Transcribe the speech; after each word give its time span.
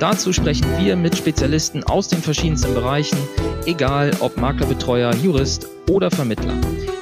Dazu 0.00 0.32
sprechen 0.32 0.68
wir 0.78 0.94
mit 0.94 1.16
Spezialisten 1.16 1.82
aus 1.82 2.06
den 2.06 2.20
verschiedensten 2.20 2.72
Bereichen, 2.72 3.18
egal 3.66 4.12
ob 4.20 4.36
Maklerbetreuer, 4.36 5.12
Jurist 5.16 5.66
oder 5.90 6.08
Vermittler. 6.08 6.54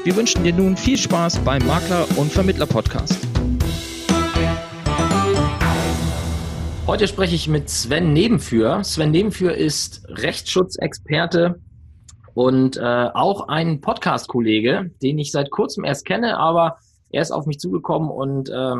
Wir 0.04 0.16
wünschen 0.16 0.44
dir 0.44 0.54
nun 0.54 0.78
viel 0.78 0.96
Spaß 0.96 1.40
beim 1.40 1.60
Makler- 1.66 2.06
und 2.16 2.32
Vermittler-Podcast. 2.32 3.18
Heute 6.86 7.06
spreche 7.06 7.34
ich 7.34 7.48
mit 7.48 7.68
Sven 7.68 8.14
Nebenführ. 8.14 8.82
Sven 8.82 9.10
Nebenführ 9.10 9.54
ist 9.54 10.06
Rechtsschutzexperte 10.08 11.60
und 12.32 12.78
äh, 12.78 12.80
auch 12.80 13.48
ein 13.48 13.82
Podcast-Kollege, 13.82 14.90
den 15.02 15.18
ich 15.18 15.32
seit 15.32 15.50
kurzem 15.50 15.84
erst 15.84 16.06
kenne, 16.06 16.38
aber 16.38 16.78
er 17.10 17.20
ist 17.20 17.30
auf 17.30 17.44
mich 17.44 17.58
zugekommen 17.58 18.08
und 18.08 18.48
äh, 18.48 18.74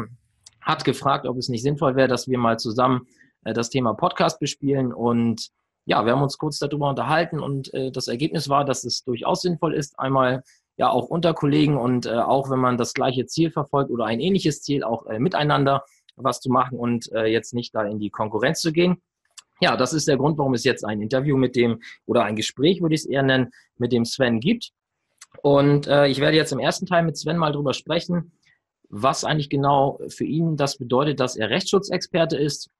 hat 0.62 0.86
gefragt, 0.86 1.26
ob 1.26 1.36
es 1.36 1.50
nicht 1.50 1.62
sinnvoll 1.62 1.96
wäre, 1.96 2.08
dass 2.08 2.28
wir 2.28 2.38
mal 2.38 2.58
zusammen 2.58 3.06
das 3.52 3.70
Thema 3.70 3.94
Podcast 3.94 4.40
bespielen. 4.40 4.92
Und 4.92 5.50
ja, 5.84 6.04
wir 6.04 6.12
haben 6.12 6.22
uns 6.22 6.38
kurz 6.38 6.58
darüber 6.58 6.88
unterhalten 6.88 7.40
und 7.40 7.72
äh, 7.74 7.90
das 7.90 8.08
Ergebnis 8.08 8.48
war, 8.48 8.64
dass 8.64 8.84
es 8.84 9.04
durchaus 9.04 9.42
sinnvoll 9.42 9.74
ist, 9.74 9.98
einmal 9.98 10.42
ja 10.76 10.90
auch 10.90 11.08
unter 11.08 11.32
Kollegen 11.32 11.76
und 11.76 12.06
äh, 12.06 12.10
auch 12.14 12.50
wenn 12.50 12.58
man 12.58 12.76
das 12.76 12.92
gleiche 12.92 13.26
Ziel 13.26 13.50
verfolgt 13.50 13.90
oder 13.90 14.04
ein 14.04 14.20
ähnliches 14.20 14.62
Ziel 14.62 14.84
auch 14.84 15.06
äh, 15.06 15.18
miteinander 15.18 15.84
was 16.16 16.40
zu 16.40 16.50
machen 16.50 16.78
und 16.78 17.10
äh, 17.12 17.26
jetzt 17.26 17.54
nicht 17.54 17.74
da 17.74 17.84
in 17.84 17.98
die 17.98 18.10
Konkurrenz 18.10 18.60
zu 18.60 18.72
gehen. 18.72 19.02
Ja, 19.60 19.76
das 19.76 19.92
ist 19.92 20.08
der 20.08 20.16
Grund, 20.16 20.38
warum 20.38 20.54
es 20.54 20.64
jetzt 20.64 20.84
ein 20.84 21.00
Interview 21.00 21.36
mit 21.36 21.56
dem 21.56 21.80
oder 22.04 22.24
ein 22.24 22.36
Gespräch, 22.36 22.82
würde 22.82 22.94
ich 22.94 23.02
es 23.02 23.06
eher 23.06 23.22
nennen, 23.22 23.50
mit 23.78 23.92
dem 23.92 24.04
Sven 24.04 24.40
gibt. 24.40 24.72
Und 25.42 25.86
äh, 25.86 26.08
ich 26.08 26.20
werde 26.20 26.36
jetzt 26.36 26.52
im 26.52 26.58
ersten 26.58 26.86
Teil 26.86 27.04
mit 27.04 27.16
Sven 27.16 27.36
mal 27.36 27.52
drüber 27.52 27.74
sprechen, 27.74 28.32
was 28.88 29.24
eigentlich 29.24 29.50
genau 29.50 30.00
für 30.08 30.24
ihn 30.24 30.56
das 30.56 30.78
bedeutet, 30.78 31.20
dass 31.20 31.36
er 31.36 31.50
Rechtsschutzexperte 31.50 32.36
ist 32.36 32.70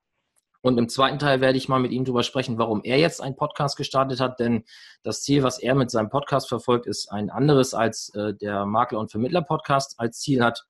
und 0.67 0.79
im 0.79 0.89
zweiten 0.89 1.21
Teil 1.21 1.41
werde 1.41 1.57
ich 1.57 1.69
mal 1.69 1.79
mit 1.79 1.93
ihm 1.93 2.05
darüber 2.05 2.25
sprechen, 2.25 2.59
warum 2.59 2.83
er 2.83 2.99
jetzt 2.99 3.21
einen 3.21 3.37
Podcast 3.37 3.77
gestartet 3.77 4.19
hat, 4.19 4.41
denn 4.41 4.65
das 5.05 5.23
Ziel, 5.23 5.45
was 5.45 5.61
er 5.61 5.77
mit 5.77 5.93
seinem 5.93 6.11
Podcast 6.11 6.49
verfolgt, 6.49 6.87
ist 6.87 7.13
ein 7.13 7.31
anderes 7.31 7.73
als 7.73 8.13
äh, 8.17 8.35
der 8.35 8.67
Makler- 8.67 8.99
und 8.99 9.13
Vermittler-Podcast 9.13 9.95
als 10.01 10.19
Ziel 10.19 10.43
hat. 10.43 10.65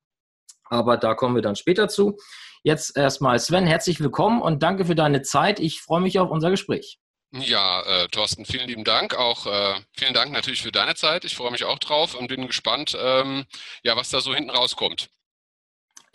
Aber 0.64 0.98
da 0.98 1.14
kommen 1.14 1.34
wir 1.34 1.40
dann 1.40 1.56
später 1.56 1.88
zu. 1.88 2.18
Jetzt 2.62 2.94
erstmal 2.94 3.38
Sven, 3.38 3.66
herzlich 3.66 3.98
willkommen 3.98 4.42
und 4.42 4.62
danke 4.62 4.84
für 4.84 4.96
deine 4.96 5.22
Zeit. 5.22 5.60
Ich 5.60 5.80
freue 5.80 6.02
mich 6.02 6.18
auf 6.18 6.30
unser 6.30 6.50
Gespräch. 6.50 6.98
Ja, 7.32 7.80
äh, 7.82 8.08
Thorsten, 8.08 8.44
vielen 8.44 8.68
lieben 8.68 8.84
Dank. 8.84 9.14
Auch 9.14 9.46
äh, 9.46 9.80
vielen 9.96 10.12
Dank 10.12 10.30
natürlich 10.30 10.60
für 10.60 10.72
deine 10.72 10.94
Zeit. 10.94 11.24
Ich 11.24 11.36
freue 11.36 11.52
mich 11.52 11.64
auch 11.64 11.78
drauf 11.78 12.14
und 12.14 12.28
bin 12.28 12.46
gespannt, 12.46 12.94
ähm, 13.00 13.46
ja, 13.82 13.96
was 13.96 14.10
da 14.10 14.20
so 14.20 14.34
hinten 14.34 14.50
rauskommt. 14.50 15.08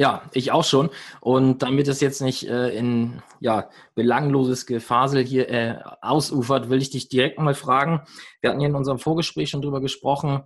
Ja, 0.02 0.24
ich 0.34 0.52
auch 0.52 0.64
schon. 0.64 0.90
Und 1.20 1.62
damit 1.62 1.88
es 1.88 2.02
jetzt 2.02 2.24
nicht 2.24 2.48
äh, 2.48 2.76
in 2.76 3.22
ja, 3.40 3.70
belangloses 3.94 4.66
Gefasel 4.66 5.24
hier 5.24 5.48
äh, 5.48 5.78
ausufert, 6.02 6.72
will 6.72 6.82
ich 6.82 6.90
dich 6.90 7.08
direkt 7.08 7.38
mal 7.38 7.54
fragen. 7.54 8.02
Wir 8.42 8.50
hatten 8.50 8.62
ja 8.62 8.68
in 8.68 8.74
unserem 8.74 8.98
Vorgespräch 8.98 9.52
schon 9.52 9.62
drüber 9.62 9.80
gesprochen, 9.80 10.42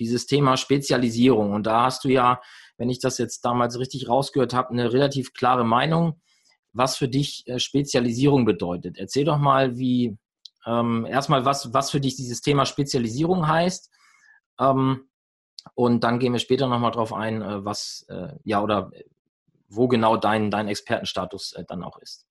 dieses 0.00 0.26
Thema 0.26 0.56
Spezialisierung. 0.56 1.52
Und 1.52 1.68
da 1.68 1.84
hast 1.84 2.02
du 2.02 2.08
ja, 2.08 2.40
wenn 2.76 2.90
ich 2.90 2.98
das 2.98 3.18
jetzt 3.18 3.44
damals 3.44 3.78
richtig 3.78 4.08
rausgehört 4.08 4.52
habe, 4.52 4.70
eine 4.70 4.92
relativ 4.92 5.32
klare 5.32 5.64
Meinung, 5.64 6.20
was 6.72 6.96
für 6.96 7.08
dich 7.08 7.44
äh, 7.46 7.60
Spezialisierung 7.60 8.44
bedeutet. 8.44 8.98
Erzähl 8.98 9.24
doch 9.24 9.38
mal, 9.38 9.78
wie 9.78 10.18
ähm, 10.66 11.06
erstmal, 11.08 11.44
was, 11.44 11.72
was 11.72 11.92
für 11.92 12.00
dich 12.00 12.16
dieses 12.16 12.40
Thema 12.40 12.66
Spezialisierung 12.66 13.46
heißt. 13.46 13.92
Ähm, 14.58 15.04
und 15.74 16.04
dann 16.04 16.18
gehen 16.18 16.32
wir 16.32 16.40
später 16.40 16.66
nochmal 16.66 16.90
drauf 16.90 17.12
ein, 17.12 17.42
äh, 17.42 17.64
was, 17.64 18.06
äh, 18.08 18.34
ja, 18.44 18.62
oder 18.62 18.90
wo 19.68 19.88
genau 19.88 20.16
dein, 20.16 20.50
dein 20.50 20.68
Expertenstatus 20.68 21.52
äh, 21.54 21.64
dann 21.66 21.82
auch 21.82 21.98
ist. 21.98 22.26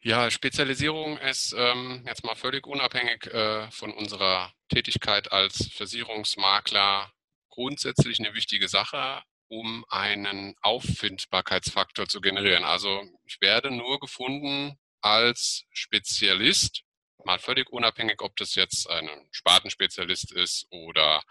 Ja, 0.00 0.30
Spezialisierung 0.30 1.16
ist 1.18 1.54
ähm, 1.56 2.02
jetzt 2.06 2.24
mal 2.24 2.34
völlig 2.34 2.66
unabhängig 2.66 3.26
äh, 3.26 3.70
von 3.70 3.92
unserer 3.92 4.52
Tätigkeit 4.68 5.30
als 5.30 5.68
Versicherungsmakler 5.72 7.12
grundsätzlich 7.50 8.18
eine 8.18 8.34
wichtige 8.34 8.66
Sache, 8.66 9.22
um 9.46 9.84
einen 9.88 10.56
Auffindbarkeitsfaktor 10.60 12.08
zu 12.08 12.20
generieren. 12.20 12.64
Also 12.64 13.02
ich 13.24 13.40
werde 13.40 13.70
nur 13.70 14.00
gefunden 14.00 14.76
als 15.02 15.64
Spezialist, 15.70 16.82
mal 17.24 17.38
völlig 17.38 17.70
unabhängig, 17.70 18.20
ob 18.22 18.36
das 18.36 18.54
jetzt 18.54 18.88
ein 18.88 19.08
Spartenspezialist 19.30 20.32
ist 20.32 20.66
oder 20.70 21.22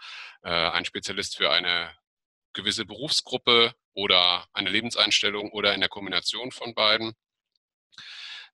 äh, 0.42 0.50
ein 0.50 0.84
Spezialist 0.84 1.36
für 1.36 1.50
eine 1.50 1.94
gewisse 2.52 2.84
Berufsgruppe 2.84 3.74
oder 3.94 4.46
eine 4.52 4.70
Lebenseinstellung 4.70 5.50
oder 5.52 5.74
in 5.74 5.80
der 5.80 5.88
Kombination 5.88 6.50
von 6.50 6.74
beiden. 6.74 7.14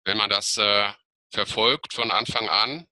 Wenn 0.04 0.16
man 0.16 0.30
das 0.30 0.56
äh, 0.56 0.92
verfolgt 1.30 1.92
von 1.92 2.10
Anfang 2.10 2.48
an, 2.48 2.86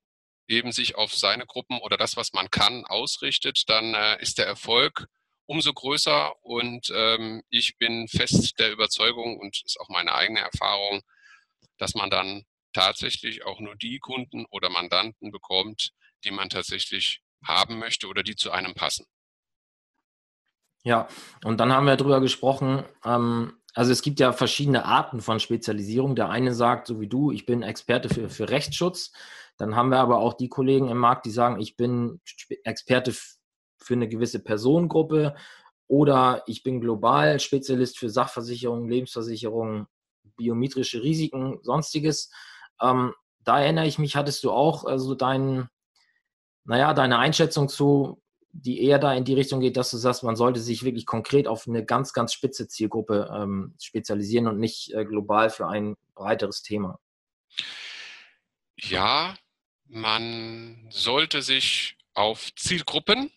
eben 0.49 0.73
sich 0.73 0.95
auf 0.95 1.15
seine 1.15 1.47
Gruppen 1.47 1.79
oder 1.81 1.97
das, 1.97 2.17
was 2.17 2.33
man 2.33 2.51
kann, 2.51 2.85
ausrichtet, 2.85 3.65
dann 3.69 3.95
äh, 3.95 4.21
ist 4.21 4.39
der 4.39 4.47
Erfolg 4.47 5.07
umso 5.47 5.73
größer 5.73 6.35
und 6.45 6.91
ähm, 6.95 7.43
ich 7.49 7.79
bin 7.79 8.09
fest 8.09 8.59
der 8.59 8.73
Überzeugung 8.73 9.39
und 9.39 9.63
ist 9.65 9.79
auch 9.81 9.89
meine 9.89 10.15
eigene 10.15 10.41
Erfahrung, 10.41 11.03
dass 11.79 11.95
man 11.95 12.11
dann 12.11 12.45
tatsächlich 12.77 13.47
auch 13.47 13.59
nur 13.59 13.75
die 13.75 13.99
Kunden 13.99 14.45
oder 14.51 14.69
Mandanten 14.69 15.33
bekommt, 15.33 15.93
die 16.25 16.31
man 16.31 16.51
tatsächlich 16.51 17.23
haben 17.43 17.79
möchte 17.79 18.07
oder 18.07 18.23
die 18.23 18.37
zu 18.37 18.51
einem 18.51 18.75
passen. 18.75 19.07
Ja, 20.85 21.09
und 21.43 21.59
dann 21.59 21.73
haben 21.73 21.87
wir 21.87 21.97
darüber 21.97 22.21
gesprochen, 22.21 22.85
ähm, 23.05 23.55
also 23.75 23.93
es 23.93 24.03
gibt 24.03 24.21
ja 24.21 24.33
verschiedene 24.33 24.85
Arten 24.85 25.21
von 25.21 25.41
Spezialisierung. 25.41 26.17
Der 26.17 26.31
eine 26.31 26.55
sagt, 26.55 26.87
so 26.87 27.01
wie 27.01 27.09
du, 27.09 27.31
ich 27.31 27.45
bin 27.45 27.63
Experte 27.63 28.09
für, 28.09 28.29
für 28.31 28.49
Rechtsschutz. 28.49 29.13
Dann 29.59 29.75
haben 29.75 29.91
wir 29.91 29.99
aber 29.99 30.19
auch 30.19 30.35
die 30.35 30.49
Kollegen 30.49 30.89
im 30.89 30.99
Markt, 30.99 31.27
die 31.27 31.31
sagen, 31.31 31.61
ich 31.61 31.77
bin 31.77 32.21
Experte 32.65 33.13
für 33.13 33.95
eine 33.95 34.09
gewisse 34.09 34.43
Personengruppe 34.43 35.35
oder 35.89 36.43
ich 36.47 36.63
bin 36.63 36.81
global 36.81 37.41
Spezialist 37.41 37.99
für 37.99 38.11
Sachversicherungen, 38.11 38.89
Lebensversicherungen, 38.89 39.87
biometrische 40.37 41.03
Risiken, 41.03 41.59
sonstiges. 41.63 42.31
Ähm, 42.81 43.15
da 43.45 43.61
erinnere 43.61 43.87
ich 43.87 43.99
mich, 43.99 44.17
hattest 44.17 44.43
du 44.45 44.51
auch 44.51 44.85
also 44.85 45.15
dein, 45.15 45.69
naja, 46.65 46.95
deine 46.95 47.19
Einschätzung 47.19 47.69
zu, 47.69 48.21
die 48.53 48.83
eher 48.83 48.99
da 48.99 49.13
in 49.15 49.25
die 49.25 49.35
Richtung 49.35 49.61
geht, 49.61 49.77
dass 49.77 49.91
du 49.91 49.99
sagst, 49.99 50.23
man 50.23 50.37
sollte 50.37 50.61
sich 50.61 50.83
wirklich 50.83 51.07
konkret 51.07 51.47
auf 51.47 51.69
eine 51.69 51.85
ganz, 51.85 52.13
ganz 52.13 52.33
spitze 52.33 52.69
Zielgruppe 52.69 53.31
ähm, 53.33 53.75
spezialisieren 53.81 54.49
und 54.49 54.59
nicht 54.59 54.93
äh, 54.95 55.05
global 55.05 55.51
für 55.51 55.69
ein 55.69 55.97
breiteres 56.15 56.63
Thema. 56.63 56.99
Ja, 58.79 59.37
man 59.87 60.87
sollte 60.91 61.43
sich 61.43 61.97
auf 62.15 62.55
Zielgruppen 62.57 63.31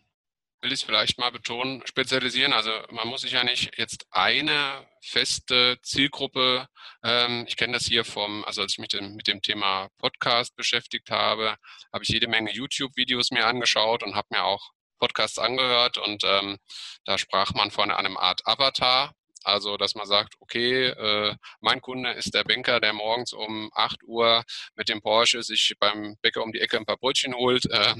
will 0.62 0.72
ich 0.72 0.86
vielleicht 0.86 1.18
mal 1.20 1.32
betonen, 1.32 1.82
spezialisieren. 1.86 2.54
Also 2.54 2.72
man 2.92 3.08
muss 3.08 3.22
sich 3.22 3.32
ja 3.32 3.44
nicht 3.44 3.78
jetzt 3.78 4.06
eine 4.12 4.88
feste 5.02 5.78
Zielgruppe, 5.82 6.68
ähm, 7.04 7.46
ich 7.48 7.56
kenne 7.56 7.74
das 7.74 7.86
hier 7.86 8.04
vom, 8.04 8.44
also 8.46 8.62
als 8.62 8.74
ich 8.74 8.80
mich 8.80 8.90
mit 9.02 9.28
dem 9.28 9.42
Thema 9.42 9.90
Podcast 9.98 10.56
beschäftigt 10.56 11.10
habe, 11.12 11.56
habe 11.94 12.04
ich 12.04 12.10
jede 12.10 12.28
Menge 12.28 12.52
YouTube-Videos 12.52 13.32
mir 13.32 13.46
angeschaut 13.46 14.04
und 14.04 14.16
habe 14.16 14.28
mir 14.32 14.44
auch 14.44 14.72
Podcasts 15.00 15.40
angehört 15.40 15.98
und 15.98 16.24
ähm, 16.26 16.58
da 17.06 17.18
sprach 17.18 17.54
man 17.54 17.72
von 17.72 17.90
einem 17.92 18.18
Art 18.18 18.42
Avatar, 18.46 19.14
also, 19.44 19.78
dass 19.78 19.96
man 19.96 20.06
sagt, 20.06 20.36
okay, 20.40 20.88
äh, 20.88 21.36
mein 21.62 21.82
Kunde 21.82 22.12
ist 22.12 22.34
der 22.34 22.44
Banker, 22.44 22.80
der 22.80 22.94
morgens 22.94 23.34
um 23.34 23.70
8 23.74 24.04
Uhr 24.04 24.44
mit 24.76 24.90
dem 24.90 25.02
Porsche 25.02 25.44
sich 25.44 25.76
beim 25.80 26.18
Bäcker 26.22 26.44
um 26.44 26.52
die 26.52 26.60
Ecke 26.60 26.78
ein 26.78 26.86
paar 26.86 26.98
Brötchen 26.98 27.34
holt 27.34 27.66
äh, 27.70 27.96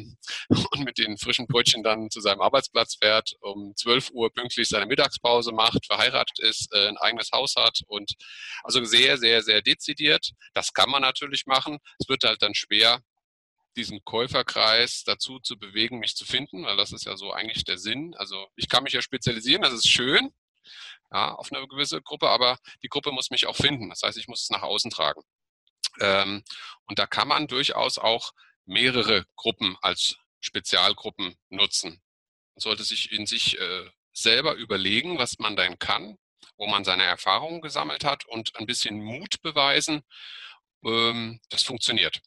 und 0.50 0.84
mit 0.84 0.98
den 0.98 1.18
frischen 1.18 1.48
Brötchen 1.48 1.84
dann 1.84 2.10
zu 2.10 2.20
seinem 2.22 2.42
Arbeitsplatz 2.42 2.96
fährt, 2.96 3.32
um 3.42 3.74
12 3.76 4.12
Uhr 4.12 4.32
pünktlich 4.32 4.68
seine 4.68 4.86
Mittagspause 4.86 5.52
macht, 5.52 5.86
verheiratet 5.86 6.40
ist, 6.40 6.74
äh, 6.74 6.88
ein 6.88 6.98
eigenes 6.98 7.32
Haus 7.32 7.56
hat 7.56 7.82
und 7.88 8.14
also 8.64 8.84
sehr, 8.84 9.18
sehr, 9.18 9.42
sehr 9.42 9.62
dezidiert. 9.62 10.32
Das 10.54 10.74
kann 10.74 10.90
man 10.90 11.02
natürlich 11.02 11.46
machen. 11.46 11.80
Es 12.00 12.10
wird 12.10 12.24
halt 12.24 12.42
dann 12.42 12.56
schwer, 12.56 13.02
diesen 13.76 14.04
Käuferkreis 14.04 15.04
dazu 15.06 15.40
zu 15.40 15.58
bewegen, 15.58 16.00
mich 16.00 16.16
zu 16.16 16.26
finden, 16.26 16.66
weil 16.66 16.78
das 16.78 16.92
ist 16.92 17.06
ja 17.06 17.16
so 17.16 17.32
eigentlich 17.32 17.64
der 17.64 17.78
Sinn. 17.78 18.14
Also 18.18 18.48
ich 18.56 18.68
kann 18.68 18.84
mich 18.84 18.94
ja 18.94 19.02
spezialisieren, 19.02 19.62
das 19.62 19.74
ist 19.74 19.90
schön, 19.90 20.32
ja, 21.12 21.34
auf 21.34 21.52
eine 21.52 21.68
gewisse 21.68 22.02
Gruppe, 22.02 22.30
aber 22.30 22.58
die 22.84 22.90
Gruppe 22.90 23.12
muss 23.12 23.32
mich 23.32 23.48
auch 23.48 23.56
finden. 23.56 23.90
Das 23.90 24.04
heißt, 24.04 24.18
ich 24.18 24.28
muss 24.28 24.44
es 24.44 24.50
nach 24.50 24.62
außen 24.62 24.92
tragen. 24.92 25.22
Ähm, 26.00 26.44
und 26.86 27.00
da 27.00 27.08
kann 27.08 27.28
man 27.28 27.48
durchaus 27.48 27.98
auch 27.98 28.32
mehrere 28.66 29.26
Gruppen 29.36 29.78
als 29.82 30.18
Spezialgruppen 30.40 31.36
nutzen. 31.50 32.02
sollte 32.56 32.84
sich 32.84 33.12
in 33.12 33.26
sich 33.26 33.60
äh, 33.60 33.90
selber 34.14 34.56
überlegen, 34.56 35.18
was 35.18 35.40
man 35.40 35.56
denn 35.56 35.80
kann, 35.80 36.18
wo 36.58 36.68
man 36.68 36.84
seine 36.84 37.04
Erfahrungen 37.04 37.62
gesammelt 37.62 38.04
hat 38.04 38.26
und 38.26 38.56
ein 38.58 38.66
bisschen 38.66 39.02
Mut 39.02 39.42
beweisen. 39.42 40.04
Ähm, 40.86 41.40
das 41.50 41.64
funktioniert. 41.64 42.22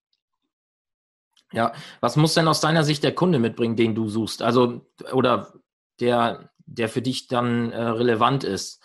Ja, 1.52 1.74
was 2.00 2.16
muss 2.16 2.34
denn 2.34 2.48
aus 2.48 2.60
deiner 2.60 2.82
Sicht 2.82 3.04
der 3.04 3.14
Kunde 3.14 3.38
mitbringen, 3.38 3.76
den 3.76 3.94
du 3.94 4.08
suchst? 4.08 4.40
Also, 4.40 4.86
oder 5.12 5.52
der, 6.00 6.50
der 6.74 6.88
für 6.88 7.02
dich 7.02 7.26
dann 7.26 7.72
äh, 7.72 7.80
relevant 7.80 8.44
ist? 8.44 8.82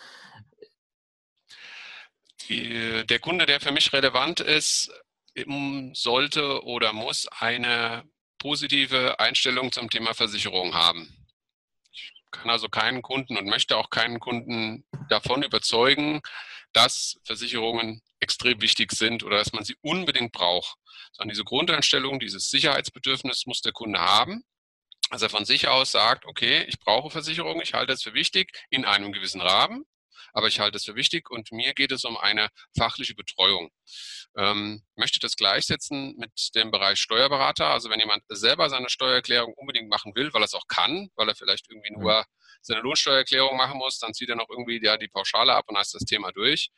Die, 2.48 3.04
der 3.06 3.18
Kunde, 3.18 3.46
der 3.46 3.60
für 3.60 3.72
mich 3.72 3.92
relevant 3.92 4.40
ist, 4.40 4.90
sollte 5.92 6.64
oder 6.64 6.92
muss 6.92 7.28
eine 7.28 8.04
positive 8.38 9.20
Einstellung 9.20 9.72
zum 9.72 9.90
Thema 9.90 10.14
Versicherung 10.14 10.74
haben. 10.74 11.14
Ich 11.92 12.12
kann 12.30 12.50
also 12.50 12.68
keinen 12.68 13.02
Kunden 13.02 13.36
und 13.36 13.46
möchte 13.46 13.76
auch 13.76 13.90
keinen 13.90 14.20
Kunden 14.20 14.84
davon 15.08 15.42
überzeugen, 15.42 16.20
dass 16.72 17.18
Versicherungen 17.24 18.02
extrem 18.20 18.60
wichtig 18.60 18.92
sind 18.92 19.22
oder 19.22 19.38
dass 19.38 19.52
man 19.52 19.64
sie 19.64 19.76
unbedingt 19.80 20.32
braucht. 20.32 20.76
Sondern 21.12 21.30
diese 21.30 21.44
Grundeinstellung, 21.44 22.20
dieses 22.20 22.50
Sicherheitsbedürfnis 22.50 23.46
muss 23.46 23.62
der 23.62 23.72
Kunde 23.72 24.00
haben. 24.00 24.44
Also 25.10 25.26
er 25.26 25.30
von 25.30 25.44
sich 25.44 25.68
aus 25.68 25.92
sagt, 25.92 26.26
okay, 26.26 26.64
ich 26.68 26.78
brauche 26.78 27.10
Versicherung, 27.10 27.60
ich 27.60 27.74
halte 27.74 27.92
es 27.92 28.02
für 28.02 28.14
wichtig 28.14 28.52
in 28.70 28.84
einem 28.84 29.12
gewissen 29.12 29.40
Rahmen, 29.40 29.84
aber 30.32 30.48
ich 30.48 30.60
halte 30.60 30.76
es 30.76 30.84
für 30.84 30.94
wichtig 30.94 31.30
und 31.30 31.50
mir 31.52 31.72
geht 31.74 31.92
es 31.92 32.04
um 32.04 32.16
eine 32.16 32.48
fachliche 32.76 33.14
Betreuung. 33.14 33.70
Ähm, 34.36 34.82
möchte 34.96 35.20
das 35.20 35.36
gleichsetzen 35.36 36.14
mit 36.18 36.54
dem 36.54 36.70
Bereich 36.70 37.00
Steuerberater. 37.00 37.68
Also 37.68 37.90
wenn 37.90 38.00
jemand 38.00 38.22
selber 38.28 38.68
seine 38.68 38.90
Steuererklärung 38.90 39.54
unbedingt 39.54 39.88
machen 39.88 40.14
will, 40.14 40.32
weil 40.32 40.42
er 40.42 40.46
es 40.46 40.54
auch 40.54 40.68
kann, 40.68 41.08
weil 41.16 41.28
er 41.28 41.34
vielleicht 41.34 41.70
irgendwie 41.70 41.92
mhm. 41.94 42.02
nur 42.02 42.24
seine 42.60 42.80
Lohnsteuererklärung 42.80 43.56
machen 43.56 43.78
muss, 43.78 43.98
dann 43.98 44.14
zieht 44.14 44.28
er 44.28 44.36
noch 44.36 44.48
irgendwie 44.50 44.82
ja, 44.82 44.96
die 44.96 45.08
Pauschale 45.08 45.54
ab 45.54 45.64
und 45.68 45.78
ist 45.78 45.94
das 45.94 46.04
Thema 46.04 46.32
durch. 46.32 46.70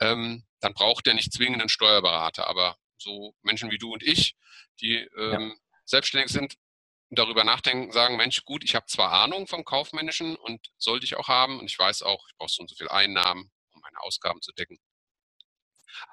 Ähm, 0.00 0.44
dann 0.60 0.74
braucht 0.74 1.06
er 1.06 1.14
nicht 1.14 1.32
zwingend 1.32 1.60
einen 1.60 1.68
Steuerberater. 1.68 2.46
Aber 2.46 2.76
so 2.98 3.34
Menschen 3.42 3.70
wie 3.70 3.78
du 3.78 3.92
und 3.92 4.02
ich, 4.02 4.36
die 4.80 4.96
ähm, 5.18 5.50
ja. 5.50 5.54
selbstständig 5.84 6.30
sind, 6.30 6.54
darüber 7.10 7.44
nachdenken, 7.44 7.92
sagen, 7.92 8.16
Mensch, 8.16 8.44
gut, 8.44 8.64
ich 8.64 8.74
habe 8.74 8.86
zwar 8.86 9.12
Ahnung 9.12 9.46
vom 9.46 9.64
Kaufmännischen 9.64 10.36
und 10.36 10.72
sollte 10.78 11.04
ich 11.04 11.16
auch 11.16 11.28
haben 11.28 11.60
und 11.60 11.66
ich 11.66 11.78
weiß 11.78 12.02
auch, 12.02 12.26
ich 12.28 12.36
brauche 12.36 12.50
so 12.50 12.62
und 12.62 12.68
so 12.68 12.76
viel 12.76 12.88
Einnahmen, 12.88 13.50
um 13.72 13.80
meine 13.80 14.00
Ausgaben 14.00 14.42
zu 14.42 14.52
decken. 14.52 14.78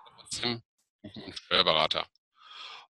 Aber 0.06 0.18
trotzdem 0.20 0.64
ein 1.04 1.34
Steuerberater. 1.34 2.08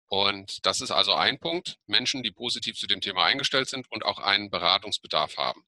Und 0.07 0.65
das 0.65 0.81
ist 0.81 0.91
also 0.91 1.13
ein 1.13 1.39
Punkt, 1.39 1.79
Menschen, 1.87 2.23
die 2.23 2.31
positiv 2.31 2.77
zu 2.77 2.87
dem 2.87 3.01
Thema 3.01 3.23
eingestellt 3.25 3.69
sind 3.69 3.91
und 3.91 4.05
auch 4.05 4.19
einen 4.19 4.51
Beratungsbedarf 4.51 5.37
haben. 5.37 5.65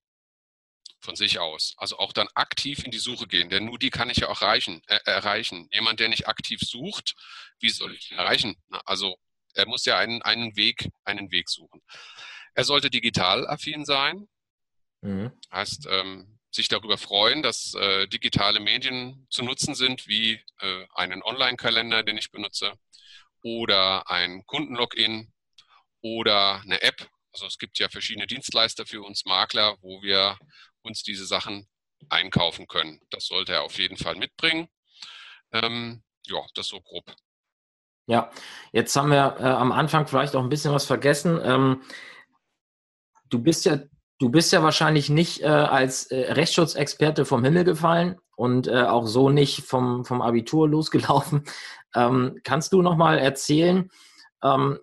Von 1.00 1.16
sich 1.16 1.40
aus. 1.40 1.74
Also 1.78 1.98
auch 1.98 2.14
dann 2.14 2.28
aktiv 2.36 2.84
in 2.84 2.92
die 2.92 3.00
Suche 3.00 3.28
gehen, 3.28 3.50
denn 3.50 3.66
nur 3.66 3.80
die 3.80 3.90
kann 3.90 4.10
ich 4.10 4.18
ja 4.18 4.28
auch 4.28 4.42
erreichen. 4.42 4.82
Äh, 4.88 5.00
erreichen. 5.06 5.68
Jemand, 5.72 6.00
der 6.00 6.10
nicht 6.10 6.28
aktiv 6.28 6.60
sucht, 6.62 7.16
wie 7.60 7.70
soll 7.70 7.96
ich 7.96 8.12
ihn 8.12 8.18
erreichen? 8.18 8.56
Also 8.86 9.18
er 9.56 9.68
muss 9.68 9.86
ja 9.86 9.98
einen, 9.98 10.22
einen 10.22 10.56
Weg, 10.56 10.90
einen 11.04 11.32
Weg 11.32 11.50
suchen. 11.50 11.82
Er 12.54 12.64
sollte 12.64 12.90
digital 12.90 13.48
affin 13.48 13.86
sein. 13.86 14.28
Mhm. 15.02 15.32
Heißt, 15.52 15.88
ähm, 15.90 16.40
sich 16.52 16.68
darüber 16.68 16.98
freuen, 16.98 17.44
dass 17.44 17.74
äh, 17.76 18.08
digitale 18.08 18.60
Medien 18.60 19.28
zu 19.30 19.44
nutzen 19.44 19.76
sind, 19.76 20.08
wie 20.08 20.42
äh, 20.62 20.86
einen 20.96 21.22
Online-Kalender, 21.22 22.04
den 22.04 22.18
ich 22.18 22.32
benutze, 22.32 22.74
oder 23.44 24.10
ein 24.10 24.46
Kundenlogin 24.46 25.32
oder 26.02 26.62
eine 26.62 26.82
App. 26.82 27.10
Also 27.32 27.46
es 27.46 27.58
gibt 27.58 27.78
ja 27.78 27.90
verschiedene 27.90 28.26
Dienstleister 28.26 28.86
für 28.86 29.04
uns 29.04 29.26
Makler, 29.26 29.78
wo 29.82 30.02
wir 30.02 30.38
uns 30.82 31.04
diese 31.04 31.26
Sachen 31.26 31.68
einkaufen 32.10 32.68
können. 32.68 33.02
Das 33.10 33.26
sollte 33.26 33.54
er 33.54 33.64
auf 33.64 33.78
jeden 33.78 33.98
Fall 33.98 34.16
mitbringen. 34.16 34.70
Ähm, 35.52 36.04
ja, 36.26 36.40
das 36.56 36.68
so 36.68 36.82
grob. 36.82 37.14
Ja, 38.08 38.30
jetzt 38.72 38.96
haben 38.96 39.10
wir 39.10 39.38
äh, 39.40 39.44
am 39.44 39.72
Anfang 39.72 40.08
vielleicht 40.08 40.36
auch 40.36 40.44
ein 40.44 40.50
bisschen 40.50 40.74
was 40.74 40.86
vergessen. 40.86 41.40
Ähm, 41.44 41.82
du 43.30 43.40
bist 43.40 43.66
ja 43.66 43.80
Du 44.18 44.30
bist 44.30 44.54
ja 44.54 44.64
wahrscheinlich 44.64 45.10
nicht 45.10 45.42
äh, 45.42 45.48
als 45.48 46.06
äh, 46.06 46.32
Rechtsschutzexperte 46.32 47.26
vom 47.26 47.44
Himmel 47.44 47.66
gefallen 47.66 48.16
und 48.38 48.68
äh, 48.68 48.84
auch 48.84 49.08
so 49.08 49.30
nicht 49.30 49.64
vom, 49.64 50.06
vom 50.06 50.22
Abitur 50.22 50.68
losgelaufen. 50.68 51.44
Ähm, 51.98 52.42
kannst 52.44 52.74
du 52.74 52.82
noch 52.82 52.98
mal 52.98 53.18
erzählen, 53.18 53.90
ähm, 54.44 54.80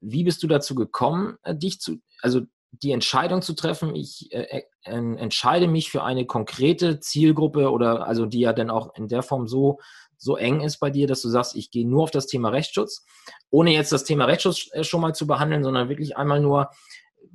wie 0.00 0.24
bist 0.24 0.42
du 0.42 0.46
dazu 0.46 0.74
gekommen, 0.74 1.36
äh, 1.42 1.54
dich 1.54 1.82
zu, 1.82 2.00
also 2.22 2.40
die 2.70 2.92
Entscheidung 2.92 3.42
zu 3.42 3.52
treffen, 3.52 3.94
ich 3.94 4.32
äh, 4.32 4.62
entscheide 4.84 5.68
mich 5.68 5.90
für 5.90 6.02
eine 6.02 6.24
konkrete 6.24 6.98
Zielgruppe 6.98 7.70
oder 7.70 8.06
also 8.06 8.24
die 8.24 8.40
ja 8.40 8.54
dann 8.54 8.70
auch 8.70 8.94
in 8.94 9.06
der 9.06 9.22
Form 9.22 9.46
so 9.46 9.80
so 10.24 10.36
eng 10.36 10.62
ist 10.62 10.78
bei 10.78 10.90
dir, 10.90 11.06
dass 11.06 11.20
du 11.22 11.28
sagst, 11.28 11.54
ich 11.54 11.70
gehe 11.70 11.86
nur 11.86 12.04
auf 12.04 12.10
das 12.10 12.26
Thema 12.26 12.48
Rechtsschutz, 12.48 13.04
ohne 13.50 13.72
jetzt 13.72 13.92
das 13.92 14.04
Thema 14.04 14.24
Rechtsschutz 14.24 14.68
äh, 14.72 14.82
schon 14.82 15.02
mal 15.02 15.14
zu 15.14 15.26
behandeln, 15.26 15.62
sondern 15.62 15.88
wirklich 15.88 16.16
einmal 16.16 16.40
nur 16.40 16.70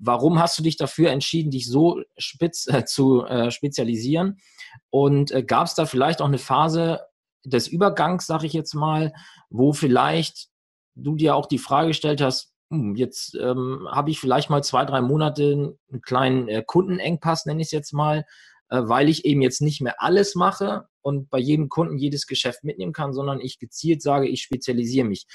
warum 0.01 0.39
hast 0.39 0.57
du 0.57 0.63
dich 0.63 0.77
dafür 0.77 1.11
entschieden, 1.11 1.51
dich 1.51 1.67
so 1.67 2.01
spitz 2.17 2.67
äh, 2.67 2.85
zu 2.85 3.25
äh, 3.25 3.51
spezialisieren? 3.51 4.39
Und 4.89 5.31
äh, 5.31 5.43
gab 5.43 5.67
es 5.67 5.75
da 5.75 5.85
vielleicht 5.85 6.21
auch 6.21 6.27
eine 6.27 6.37
Phase 6.37 7.01
des 7.43 7.67
Übergangs, 7.67 8.25
sage 8.25 8.47
ich 8.47 8.53
jetzt 8.53 8.73
mal, 8.73 9.13
wo 9.49 9.73
vielleicht 9.73 10.47
du 10.95 11.15
dir 11.15 11.35
auch 11.35 11.45
die 11.45 11.57
Frage 11.57 11.89
gestellt 11.89 12.21
hast, 12.21 12.53
hm, 12.71 12.95
jetzt 12.95 13.35
ähm, 13.35 13.87
habe 13.91 14.11
ich 14.11 14.19
vielleicht 14.19 14.49
mal 14.49 14.63
zwei, 14.63 14.85
drei 14.85 15.01
Monate 15.01 15.77
einen 15.91 16.01
kleinen 16.01 16.47
äh, 16.47 16.63
Kundenengpass, 16.65 17.45
nenne 17.45 17.61
ich 17.61 17.67
es 17.67 17.71
jetzt 17.71 17.93
mal, 17.93 18.25
weil 18.69 19.09
ich 19.09 19.25
eben 19.25 19.41
jetzt 19.41 19.61
nicht 19.61 19.81
mehr 19.81 20.01
alles 20.01 20.35
mache 20.35 20.87
und 21.01 21.29
bei 21.29 21.39
jedem 21.39 21.69
Kunden 21.69 21.97
jedes 21.97 22.27
Geschäft 22.27 22.63
mitnehmen 22.63 22.93
kann, 22.93 23.13
sondern 23.13 23.39
ich 23.39 23.59
gezielt 23.59 24.01
sage, 24.01 24.27
ich 24.27 24.41
spezialisiere 24.41 25.07
mich. 25.07 25.25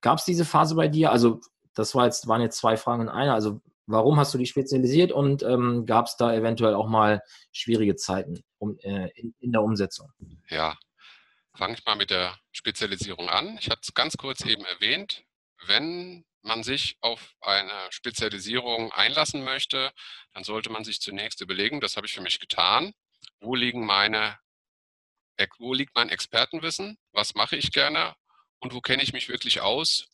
Gab 0.00 0.18
es 0.18 0.24
diese 0.24 0.44
Phase 0.44 0.74
bei 0.74 0.88
dir? 0.88 1.10
Also 1.10 1.40
das 1.74 1.94
war 1.94 2.06
jetzt, 2.06 2.28
waren 2.28 2.40
jetzt 2.40 2.58
zwei 2.58 2.76
Fragen 2.76 3.02
in 3.02 3.08
einer. 3.08 3.34
Also 3.34 3.60
Warum 3.86 4.18
hast 4.18 4.34
du 4.34 4.38
dich 4.38 4.50
spezialisiert 4.50 5.12
und 5.12 5.44
ähm, 5.44 5.86
gab 5.86 6.06
es 6.06 6.16
da 6.16 6.34
eventuell 6.34 6.74
auch 6.74 6.88
mal 6.88 7.22
schwierige 7.52 7.94
Zeiten 7.94 8.42
um, 8.58 8.76
äh, 8.80 9.10
in, 9.14 9.32
in, 9.38 9.52
der 9.52 9.62
Umsetzung? 9.62 10.10
Ja, 10.50 10.76
fange 11.54 11.74
ich 11.74 11.84
mal 11.84 11.94
mit 11.94 12.10
der 12.10 12.36
Spezialisierung 12.50 13.28
an. 13.28 13.56
Ich 13.60 13.70
hatte 13.70 13.82
es 13.84 13.94
ganz 13.94 14.16
kurz 14.16 14.44
eben 14.44 14.64
erwähnt. 14.64 15.22
Wenn 15.66 16.24
man 16.46 16.62
sich 16.62 16.96
auf 17.00 17.34
eine 17.40 17.88
Spezialisierung 17.90 18.92
einlassen 18.92 19.44
möchte, 19.44 19.92
dann 20.32 20.44
sollte 20.44 20.70
man 20.70 20.84
sich 20.84 21.00
zunächst 21.00 21.40
überlegen, 21.40 21.80
das 21.80 21.96
habe 21.96 22.06
ich 22.06 22.12
für 22.12 22.22
mich 22.22 22.40
getan, 22.40 22.94
wo 23.40 23.54
liegen 23.54 23.84
meine, 23.84 24.38
wo 25.58 25.74
liegt 25.74 25.94
mein 25.94 26.08
Expertenwissen, 26.08 26.98
was 27.12 27.34
mache 27.34 27.56
ich 27.56 27.72
gerne 27.72 28.14
und 28.60 28.72
wo 28.72 28.80
kenne 28.80 29.02
ich 29.02 29.12
mich 29.12 29.28
wirklich 29.28 29.60
aus, 29.60 30.06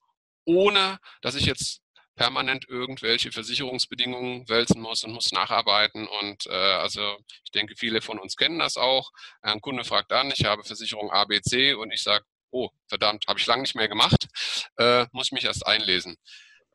ohne 0.45 0.99
dass 1.21 1.35
ich 1.35 1.47
jetzt 1.47 1.83
permanent 2.15 2.69
irgendwelche 2.69 3.33
Versicherungsbedingungen 3.33 4.49
wälzen 4.49 4.81
muss 4.81 5.03
und 5.05 5.13
muss 5.13 5.33
nacharbeiten. 5.33 6.07
Und 6.07 6.47
äh, 6.47 6.51
also 6.51 7.19
ich 7.45 7.51
denke, 7.53 7.75
viele 7.77 8.03
von 8.03 8.19
uns 8.19 8.37
kennen 8.37 8.59
das 8.59 8.77
auch. 8.77 9.11
Ein 9.41 9.61
Kunde 9.61 9.85
fragt 9.85 10.13
an, 10.13 10.31
ich 10.31 10.45
habe 10.45 10.63
Versicherung 10.63 11.11
ABC 11.11 11.75
und 11.75 11.91
ich 11.91 12.03
sage, 12.03 12.25
oh, 12.53 12.71
verdammt, 12.89 13.27
habe 13.27 13.41
ich 13.41 13.47
lange 13.47 13.63
nicht 13.63 13.75
mehr 13.75 13.89
gemacht, 13.89 14.29
äh, 14.77 15.07
muss 15.13 15.27
ich 15.27 15.33
mich 15.33 15.45
erst 15.45 15.67
einlesen. 15.67 16.17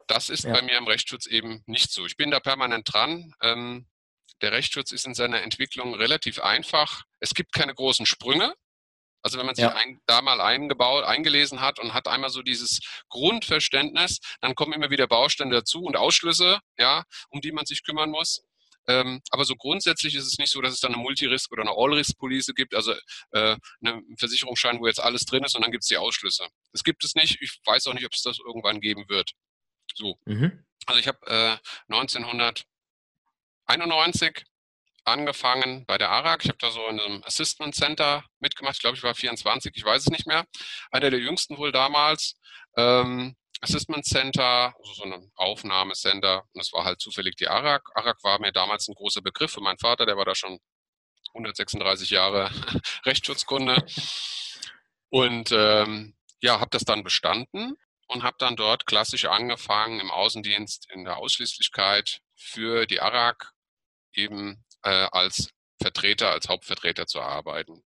Das 0.07 0.29
ist 0.29 0.43
ja. 0.43 0.53
bei 0.53 0.61
mir 0.61 0.77
im 0.77 0.87
Rechtsschutz 0.87 1.25
eben 1.25 1.63
nicht 1.65 1.91
so. 1.91 2.05
Ich 2.05 2.17
bin 2.17 2.31
da 2.31 2.39
permanent 2.39 2.91
dran. 2.91 3.33
Ähm, 3.41 3.87
der 4.41 4.51
Rechtsschutz 4.51 4.91
ist 4.91 5.05
in 5.05 5.15
seiner 5.15 5.41
Entwicklung 5.41 5.95
relativ 5.95 6.39
einfach. 6.39 7.03
Es 7.19 7.33
gibt 7.33 7.53
keine 7.53 7.73
großen 7.73 8.05
Sprünge. 8.05 8.53
Also 9.21 9.37
wenn 9.37 9.45
man 9.45 9.55
sich 9.55 9.63
ja. 9.63 9.73
ein, 9.73 9.99
da 10.05 10.21
mal 10.21 10.39
eingebaut, 10.39 11.03
eingelesen 11.03 11.59
hat 11.59 11.79
und 11.79 11.93
hat 11.93 12.07
einmal 12.07 12.29
so 12.29 12.41
dieses 12.41 12.79
Grundverständnis, 13.09 14.19
dann 14.39 14.55
kommen 14.55 14.73
immer 14.73 14.89
wieder 14.89 15.07
Bausteine 15.07 15.53
dazu 15.53 15.81
und 15.83 15.97
Ausschlüsse, 15.97 16.59
ja, 16.77 17.03
um 17.29 17.41
die 17.41 17.51
man 17.51 17.65
sich 17.65 17.83
kümmern 17.83 18.09
muss. 18.11 18.43
Ähm, 18.87 19.21
aber 19.29 19.45
so 19.45 19.55
grundsätzlich 19.55 20.15
ist 20.15 20.25
es 20.25 20.37
nicht 20.37 20.51
so, 20.51 20.61
dass 20.61 20.73
es 20.73 20.79
dann 20.79 20.93
eine 20.93 21.01
Multirisk 21.01 21.51
oder 21.51 21.63
eine 21.63 21.73
All-Risk-Police 21.75 22.53
gibt, 22.55 22.73
also 22.73 22.93
äh, 23.31 23.57
einen 23.83 24.15
Versicherungsschein, 24.17 24.79
wo 24.79 24.87
jetzt 24.87 25.01
alles 25.01 25.25
drin 25.25 25.43
ist 25.43 25.55
und 25.55 25.63
dann 25.63 25.71
gibt 25.71 25.83
es 25.83 25.89
die 25.89 25.97
Ausschlüsse. 25.97 26.47
Das 26.71 26.83
gibt 26.83 27.03
es 27.03 27.15
nicht. 27.15 27.41
Ich 27.41 27.59
weiß 27.65 27.87
auch 27.87 27.93
nicht, 27.93 28.05
ob 28.05 28.13
es 28.13 28.21
das 28.21 28.39
irgendwann 28.39 28.79
geben 28.79 29.09
wird. 29.09 29.33
So. 29.93 30.17
Mhm. 30.25 30.63
Also 30.85 30.99
ich 30.99 31.07
habe 31.07 31.19
äh, 31.27 31.57
1991 31.93 34.45
angefangen 35.07 35.85
bei 35.85 35.97
der 35.97 36.09
ARAG. 36.09 36.43
Ich 36.43 36.49
habe 36.49 36.59
da 36.59 36.71
so 36.71 36.85
in 36.87 36.99
einem 36.99 37.23
Assessment 37.23 37.75
Center 37.75 38.23
mitgemacht. 38.39 38.75
Ich 38.75 38.81
glaube, 38.81 38.97
ich 38.97 39.03
war 39.03 39.15
24, 39.15 39.71
ich 39.75 39.83
weiß 39.83 40.03
es 40.03 40.09
nicht 40.09 40.27
mehr. 40.27 40.45
Einer 40.91 41.09
der 41.09 41.19
jüngsten 41.19 41.57
wohl 41.57 41.71
damals. 41.71 42.35
Ähm, 42.75 43.35
Assessment 43.61 44.05
Center, 44.05 44.73
also 44.77 44.93
so 44.93 45.03
ein 45.03 45.31
Aufnahmecenter. 45.35 46.43
Und 46.53 46.59
das 46.59 46.73
war 46.73 46.85
halt 46.85 47.01
zufällig 47.01 47.35
die 47.35 47.47
ARAG. 47.47 47.89
ARAG 47.95 48.23
war 48.23 48.39
mir 48.39 48.51
damals 48.51 48.87
ein 48.87 48.95
großer 48.95 49.21
Begriff 49.21 49.51
für 49.51 49.61
meinen 49.61 49.79
Vater, 49.79 50.05
der 50.05 50.17
war 50.17 50.25
da 50.25 50.35
schon 50.35 50.59
136 51.33 52.09
Jahre 52.11 52.49
Rechtsschutzkunde. 53.05 53.85
Und 55.09 55.51
ähm, 55.51 56.15
ja, 56.39 56.59
habe 56.59 56.69
das 56.71 56.83
dann 56.83 57.03
bestanden 57.03 57.77
und 58.07 58.23
habe 58.23 58.37
dann 58.39 58.55
dort 58.55 58.85
klassisch 58.85 59.25
angefangen 59.25 59.99
im 59.99 60.11
Außendienst 60.11 60.89
in 60.91 61.03
der 61.03 61.17
Ausschließlichkeit 61.17 62.21
für 62.35 62.85
die 62.85 63.01
ARAG 63.01 63.53
eben 64.13 64.63
äh, 64.83 65.07
als 65.11 65.49
Vertreter, 65.81 66.31
als 66.31 66.49
Hauptvertreter 66.49 67.07
zu 67.07 67.21
arbeiten. 67.21 67.83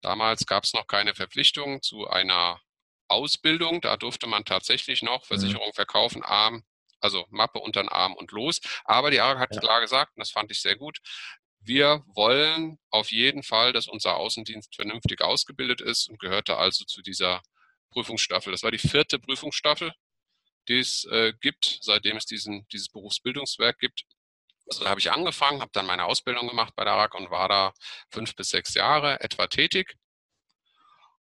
Damals 0.00 0.46
gab 0.46 0.64
es 0.64 0.74
noch 0.74 0.86
keine 0.86 1.14
Verpflichtung 1.14 1.82
zu 1.82 2.06
einer 2.06 2.60
Ausbildung. 3.08 3.80
Da 3.80 3.96
durfte 3.96 4.26
man 4.26 4.44
tatsächlich 4.44 5.02
noch 5.02 5.22
mhm. 5.22 5.26
Versicherungen 5.26 5.72
verkaufen, 5.74 6.22
Arm, 6.22 6.64
also 7.00 7.26
Mappe 7.30 7.58
unter 7.60 7.82
den 7.82 7.88
Arm 7.88 8.14
und 8.14 8.32
los. 8.32 8.60
Aber 8.84 9.10
die 9.10 9.20
ARAG 9.20 9.38
hat 9.38 9.54
ja. 9.54 9.60
klar 9.60 9.80
gesagt, 9.80 10.16
und 10.16 10.20
das 10.20 10.30
fand 10.30 10.50
ich 10.50 10.60
sehr 10.60 10.76
gut, 10.76 10.98
wir 11.60 12.04
wollen 12.14 12.78
auf 12.90 13.10
jeden 13.10 13.42
Fall, 13.42 13.72
dass 13.72 13.88
unser 13.88 14.16
Außendienst 14.16 14.76
vernünftig 14.76 15.20
ausgebildet 15.20 15.80
ist 15.80 16.08
und 16.08 16.20
gehörte 16.20 16.56
also 16.56 16.84
zu 16.84 17.02
dieser 17.02 17.42
Prüfungsstaffel. 17.90 18.52
Das 18.52 18.62
war 18.62 18.70
die 18.70 18.78
vierte 18.78 19.18
Prüfungsstaffel, 19.18 19.92
die 20.68 20.78
es 20.78 21.04
äh, 21.06 21.32
gibt, 21.40 21.78
seitdem 21.80 22.16
es 22.16 22.26
diesen, 22.26 22.66
dieses 22.68 22.88
Berufsbildungswerk 22.88 23.78
gibt. 23.80 24.04
Also 24.68 24.84
da 24.84 24.90
habe 24.90 25.00
ich 25.00 25.10
angefangen, 25.10 25.60
habe 25.60 25.70
dann 25.72 25.86
meine 25.86 26.04
Ausbildung 26.04 26.46
gemacht 26.46 26.74
bei 26.76 26.84
der 26.84 26.92
ARAG 26.92 27.14
und 27.14 27.30
war 27.30 27.48
da 27.48 27.72
fünf 28.10 28.36
bis 28.36 28.50
sechs 28.50 28.74
Jahre 28.74 29.20
etwa 29.20 29.48
tätig 29.48 29.96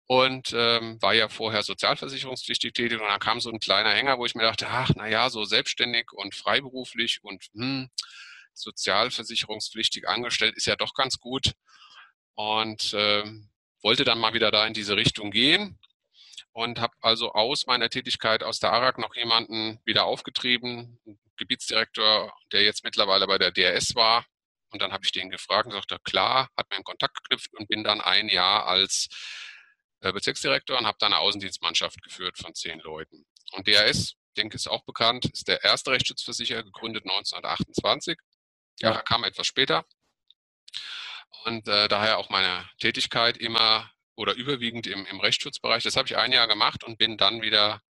und 0.06 0.52
ähm, 0.54 1.00
war 1.00 1.14
ja 1.14 1.28
vorher 1.28 1.62
sozialversicherungspflichtig 1.62 2.72
tätig 2.72 3.00
und 3.00 3.06
dann 3.06 3.20
kam 3.20 3.40
so 3.40 3.50
ein 3.50 3.60
kleiner 3.60 3.90
Hänger, 3.90 4.18
wo 4.18 4.26
ich 4.26 4.34
mir 4.34 4.42
dachte, 4.42 4.68
ach 4.68 4.90
na 4.96 5.08
ja, 5.08 5.30
so 5.30 5.44
selbstständig 5.44 6.12
und 6.12 6.34
freiberuflich 6.34 7.20
und 7.22 7.44
hm, 7.54 7.88
sozialversicherungspflichtig 8.52 10.08
angestellt 10.08 10.56
ist 10.56 10.66
ja 10.66 10.76
doch 10.76 10.94
ganz 10.94 11.18
gut 11.18 11.52
und 12.34 12.92
äh, 12.92 13.24
wollte 13.82 14.04
dann 14.04 14.18
mal 14.18 14.34
wieder 14.34 14.50
da 14.50 14.66
in 14.66 14.74
diese 14.74 14.96
Richtung 14.96 15.30
gehen 15.30 15.78
und 16.52 16.80
habe 16.80 16.94
also 17.00 17.32
aus 17.32 17.66
meiner 17.66 17.88
Tätigkeit 17.90 18.42
aus 18.42 18.60
der 18.60 18.72
ARAG 18.72 18.98
noch 18.98 19.16
jemanden 19.16 19.80
wieder 19.84 20.04
aufgetrieben, 20.04 21.00
Gebietsdirektor, 21.36 22.32
der 22.52 22.62
jetzt 22.62 22.84
mittlerweile 22.84 23.26
bei 23.26 23.38
der 23.38 23.50
DRS 23.50 23.94
war. 23.96 24.24
Und 24.70 24.80
dann 24.82 24.92
habe 24.92 25.04
ich 25.04 25.12
den 25.12 25.30
gefragt 25.30 25.66
und 25.66 25.72
sagte, 25.72 25.98
klar, 26.04 26.48
hat 26.56 26.70
mir 26.70 26.76
einen 26.76 26.84
Kontakt 26.84 27.16
geknüpft 27.22 27.52
und 27.54 27.68
bin 27.68 27.84
dann 27.84 28.00
ein 28.00 28.28
Jahr 28.28 28.66
als 28.66 29.08
Bezirksdirektor 30.12 30.78
und 30.78 30.86
habe 30.86 30.98
dann 31.00 31.12
eine 31.12 31.20
Außendienstmannschaft 31.20 32.02
geführt 32.02 32.38
von 32.38 32.54
zehn 32.54 32.80
Leuten. 32.80 33.26
Und 33.52 33.66
DRS, 33.66 34.14
denke 34.36 34.56
ist 34.56 34.68
auch 34.68 34.84
bekannt, 34.84 35.26
ist 35.26 35.48
der 35.48 35.62
erste 35.62 35.90
Rechtsschutzversicherer, 35.90 36.62
gegründet 36.62 37.04
1928. 37.04 38.18
Ja, 38.80 39.02
kam 39.02 39.24
etwas 39.24 39.46
später. 39.46 39.84
Und 41.44 41.68
äh, 41.68 41.88
daher 41.88 42.18
auch 42.18 42.30
meine 42.30 42.68
Tätigkeit 42.78 43.36
immer 43.36 43.90
oder 44.16 44.34
überwiegend 44.34 44.86
im, 44.86 45.06
im 45.06 45.20
Rechtsschutzbereich. 45.20 45.82
Das 45.82 45.96
habe 45.96 46.08
ich 46.08 46.16
ein 46.16 46.32
Jahr 46.32 46.48
gemacht 46.48 46.84
und 46.84 46.98
bin 46.98 47.16
dann 47.16 47.42
wieder 47.42 47.82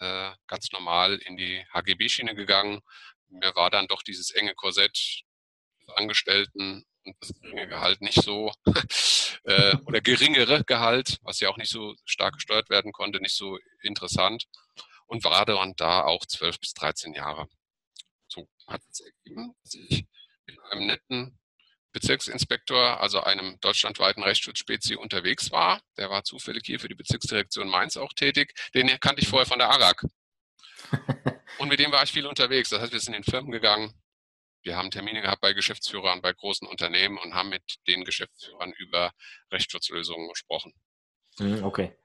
äh, 0.00 0.32
ganz 0.46 0.72
normal 0.72 1.16
in 1.18 1.36
die 1.36 1.64
HGB-Schiene 1.72 2.34
gegangen. 2.34 2.80
Mir 3.28 3.54
war 3.54 3.70
dann 3.70 3.86
doch 3.86 4.02
dieses 4.02 4.30
enge 4.30 4.54
Korsett 4.54 5.24
Angestellten 5.96 6.84
und 6.84 6.89
das 7.20 7.32
geringe 7.40 7.68
Gehalt 7.68 8.00
nicht 8.00 8.22
so 8.22 8.52
äh, 9.44 9.76
oder 9.86 10.00
geringere 10.00 10.64
Gehalt, 10.64 11.18
was 11.22 11.40
ja 11.40 11.48
auch 11.48 11.56
nicht 11.56 11.70
so 11.70 11.94
stark 12.04 12.34
gesteuert 12.34 12.70
werden 12.70 12.92
konnte, 12.92 13.20
nicht 13.20 13.36
so 13.36 13.58
interessant 13.82 14.44
und 15.06 15.24
war 15.24 15.44
dann 15.44 15.74
da 15.76 16.04
auch 16.04 16.24
zwölf 16.26 16.58
bis 16.60 16.72
13 16.74 17.14
Jahre. 17.14 17.48
So 18.28 18.48
hat 18.66 18.82
es 18.90 19.00
ergeben, 19.00 19.54
dass 19.64 19.74
ich 19.74 20.06
in 20.46 20.58
einem 20.70 20.86
netten 20.86 21.38
Bezirksinspektor, 21.92 23.00
also 23.00 23.20
einem 23.20 23.58
deutschlandweiten 23.60 24.22
Rechtsschutzspezi 24.22 24.94
unterwegs 24.94 25.50
war. 25.50 25.82
Der 25.96 26.10
war 26.10 26.22
zufällig 26.22 26.62
hier 26.64 26.78
für 26.78 26.88
die 26.88 26.94
Bezirksdirektion 26.94 27.68
Mainz 27.68 27.96
auch 27.96 28.12
tätig. 28.12 28.54
Den 28.74 28.88
kannte 29.00 29.22
ich 29.22 29.28
vorher 29.28 29.46
von 29.46 29.58
der 29.58 29.70
ARAG. 29.70 30.04
Und 31.58 31.68
mit 31.68 31.80
dem 31.80 31.90
war 31.90 32.04
ich 32.04 32.12
viel 32.12 32.26
unterwegs. 32.26 32.70
Das 32.70 32.80
heißt, 32.80 32.92
wir 32.92 33.00
sind 33.00 33.14
in 33.14 33.24
Firmen 33.24 33.50
gegangen. 33.50 33.92
Wir 34.62 34.76
haben 34.76 34.90
Termine 34.90 35.22
gehabt 35.22 35.40
bei 35.40 35.52
Geschäftsführern, 35.52 36.22
bei 36.22 36.32
großen 36.32 36.66
Unternehmen 36.68 37.18
und 37.18 37.34
haben 37.34 37.48
mit 37.48 37.62
den 37.86 38.04
Geschäftsführern 38.04 38.72
über 38.72 39.12
Rechtsschutzlösungen 39.50 40.28
gesprochen. 40.28 40.74
Mhm, 41.38 41.64
okay. 41.64 41.96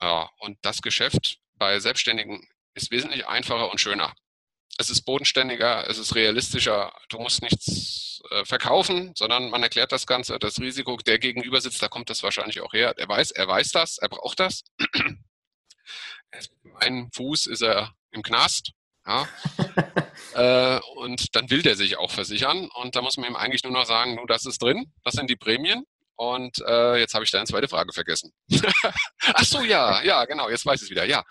Ja, 0.00 0.30
und 0.38 0.58
das 0.62 0.82
Geschäft 0.82 1.38
bei 1.54 1.78
Selbstständigen 1.78 2.48
ist 2.74 2.90
wesentlich 2.90 3.26
einfacher 3.26 3.70
und 3.70 3.80
schöner 3.80 4.14
es 4.80 4.88
ist 4.88 5.02
bodenständiger, 5.02 5.88
es 5.88 5.98
ist 5.98 6.14
realistischer. 6.14 6.92
Du 7.10 7.18
musst 7.18 7.42
nichts 7.42 8.22
äh, 8.30 8.44
verkaufen, 8.46 9.12
sondern 9.14 9.50
man 9.50 9.62
erklärt 9.62 9.92
das 9.92 10.06
Ganze, 10.06 10.38
das 10.38 10.58
Risiko, 10.58 10.96
der 10.96 11.18
gegenüber 11.18 11.60
sitzt, 11.60 11.82
da 11.82 11.88
kommt 11.88 12.08
das 12.08 12.22
wahrscheinlich 12.22 12.62
auch 12.62 12.72
her. 12.72 12.94
Er 12.96 13.08
weiß, 13.08 13.30
er 13.32 13.46
weiß 13.46 13.72
das, 13.72 13.98
er 13.98 14.08
braucht 14.08 14.40
das. 14.40 14.64
Ein 16.76 17.10
Fuß 17.12 17.46
ist 17.46 17.62
er 17.62 17.94
im 18.10 18.22
Knast. 18.22 18.72
Ja. 19.06 19.28
äh, 20.34 20.80
und 20.96 21.34
dann 21.34 21.50
will 21.50 21.62
der 21.62 21.76
sich 21.76 21.98
auch 21.98 22.10
versichern. 22.10 22.68
Und 22.74 22.96
da 22.96 23.02
muss 23.02 23.16
man 23.16 23.30
ihm 23.30 23.36
eigentlich 23.36 23.62
nur 23.64 23.72
noch 23.72 23.86
sagen, 23.86 24.16
nun, 24.16 24.26
das 24.26 24.46
ist 24.46 24.62
drin, 24.62 24.92
das 25.04 25.14
sind 25.14 25.30
die 25.30 25.36
Prämien. 25.36 25.84
Und 26.16 26.58
äh, 26.66 26.98
jetzt 26.98 27.14
habe 27.14 27.24
ich 27.24 27.30
deine 27.30 27.46
zweite 27.46 27.66
Frage 27.66 27.94
vergessen. 27.94 28.30
Ach 29.22 29.44
so, 29.44 29.62
ja, 29.62 30.02
ja, 30.02 30.26
genau, 30.26 30.50
jetzt 30.50 30.66
weiß 30.66 30.82
ich 30.82 30.88
es 30.88 30.90
wieder, 30.90 31.06
ja. 31.06 31.24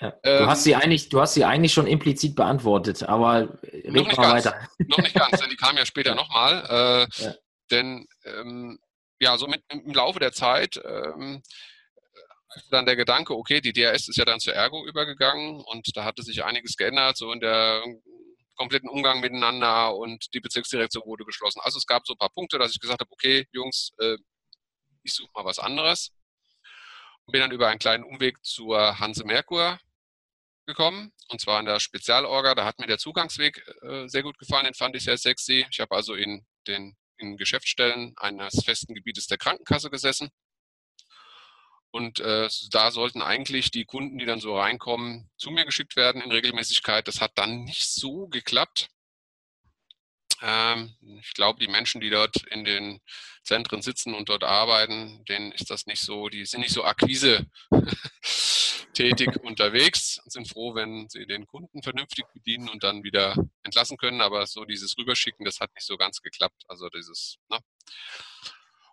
ja. 0.00 0.10
Du, 0.10 0.30
ähm, 0.30 0.46
hast 0.46 0.62
sie 0.62 0.76
eigentlich, 0.76 1.08
du 1.08 1.20
hast 1.20 1.34
sie 1.34 1.44
eigentlich 1.44 1.72
schon 1.72 1.88
implizit 1.88 2.36
beantwortet, 2.36 3.02
aber 3.02 3.58
red 3.64 3.86
noch 3.86 4.06
nicht 4.06 4.16
mal 4.16 4.34
ganz, 4.34 4.46
weiter. 4.46 4.68
Noch 4.86 4.98
nicht 4.98 5.16
ganz, 5.16 5.40
denn 5.40 5.50
die 5.50 5.56
kam 5.56 5.76
ja 5.76 5.84
später 5.84 6.14
nochmal. 6.14 7.08
Äh, 7.18 7.24
ja. 7.24 7.34
Denn 7.72 8.06
ähm, 8.24 8.78
ja, 9.18 9.36
so 9.38 9.48
mit, 9.48 9.62
im 9.70 9.92
Laufe 9.92 10.20
der 10.20 10.30
Zeit 10.30 10.80
ähm, 10.84 11.42
dann 12.70 12.86
der 12.86 12.94
Gedanke, 12.94 13.34
okay, 13.34 13.60
die 13.60 13.72
DRS 13.72 14.08
ist 14.08 14.16
ja 14.16 14.24
dann 14.24 14.38
zur 14.38 14.54
Ergo 14.54 14.86
übergegangen 14.86 15.60
und 15.60 15.96
da 15.96 16.04
hatte 16.04 16.22
sich 16.22 16.44
einiges 16.44 16.76
geändert, 16.76 17.16
so 17.16 17.32
in 17.32 17.40
der 17.40 17.82
kompletten 18.58 18.90
Umgang 18.90 19.20
miteinander 19.20 19.96
und 19.96 20.34
die 20.34 20.40
Bezirksdirektion 20.40 21.04
wurde 21.06 21.24
geschlossen. 21.24 21.60
Also 21.62 21.78
es 21.78 21.86
gab 21.86 22.06
so 22.06 22.14
ein 22.14 22.18
paar 22.18 22.30
Punkte, 22.30 22.58
dass 22.58 22.72
ich 22.72 22.80
gesagt 22.80 23.00
habe, 23.00 23.10
okay, 23.10 23.46
Jungs, 23.52 23.92
äh, 23.98 24.16
ich 25.02 25.14
suche 25.14 25.30
mal 25.34 25.44
was 25.44 25.58
anderes. 25.58 26.12
Und 27.24 27.32
bin 27.32 27.40
dann 27.40 27.52
über 27.52 27.68
einen 27.68 27.78
kleinen 27.78 28.04
Umweg 28.04 28.44
zur 28.44 28.98
Hanse 28.98 29.24
Merkur 29.24 29.78
gekommen, 30.66 31.12
und 31.28 31.40
zwar 31.40 31.60
in 31.60 31.66
der 31.66 31.80
Spezialorga. 31.80 32.54
Da 32.54 32.64
hat 32.64 32.78
mir 32.78 32.86
der 32.86 32.98
Zugangsweg 32.98 33.62
äh, 33.82 34.08
sehr 34.08 34.22
gut 34.22 34.38
gefallen, 34.38 34.64
den 34.64 34.74
fand 34.74 34.96
ich 34.96 35.04
sehr 35.04 35.16
sexy. 35.16 35.66
Ich 35.70 35.80
habe 35.80 35.94
also 35.94 36.14
in 36.14 36.46
den 36.66 36.96
in 37.16 37.36
Geschäftsstellen 37.36 38.14
eines 38.16 38.64
festen 38.64 38.94
Gebietes 38.94 39.26
der 39.26 39.38
Krankenkasse 39.38 39.90
gesessen 39.90 40.30
und 41.98 42.20
äh, 42.20 42.48
da 42.70 42.92
sollten 42.92 43.22
eigentlich 43.22 43.72
die 43.72 43.84
Kunden, 43.84 44.18
die 44.18 44.24
dann 44.24 44.38
so 44.38 44.56
reinkommen, 44.56 45.28
zu 45.36 45.50
mir 45.50 45.64
geschickt 45.64 45.96
werden 45.96 46.22
in 46.22 46.30
Regelmäßigkeit. 46.30 47.08
Das 47.08 47.20
hat 47.20 47.32
dann 47.34 47.64
nicht 47.64 47.90
so 47.90 48.28
geklappt. 48.28 48.88
Ähm, 50.40 50.94
ich 51.20 51.34
glaube, 51.34 51.58
die 51.58 51.66
Menschen, 51.66 52.00
die 52.00 52.10
dort 52.10 52.36
in 52.52 52.64
den 52.64 53.00
Zentren 53.42 53.82
sitzen 53.82 54.14
und 54.14 54.28
dort 54.28 54.44
arbeiten, 54.44 55.24
denen 55.24 55.50
ist 55.50 55.70
das 55.70 55.86
nicht 55.86 56.00
so, 56.00 56.28
die 56.28 56.44
sind 56.46 56.60
nicht 56.60 56.72
so 56.72 56.84
akquise 56.84 57.46
tätig 58.94 59.36
unterwegs 59.42 60.20
und 60.22 60.30
sind 60.30 60.48
froh, 60.48 60.76
wenn 60.76 61.08
sie 61.08 61.26
den 61.26 61.48
Kunden 61.48 61.82
vernünftig 61.82 62.26
bedienen 62.32 62.68
und 62.68 62.84
dann 62.84 63.02
wieder 63.02 63.34
entlassen 63.64 63.96
können. 63.96 64.20
Aber 64.20 64.46
so 64.46 64.64
dieses 64.64 64.96
Rüberschicken, 64.96 65.44
das 65.44 65.58
hat 65.58 65.74
nicht 65.74 65.86
so 65.86 65.96
ganz 65.96 66.22
geklappt. 66.22 66.62
Also 66.68 66.88
dieses, 66.90 67.38
ne? 67.48 67.58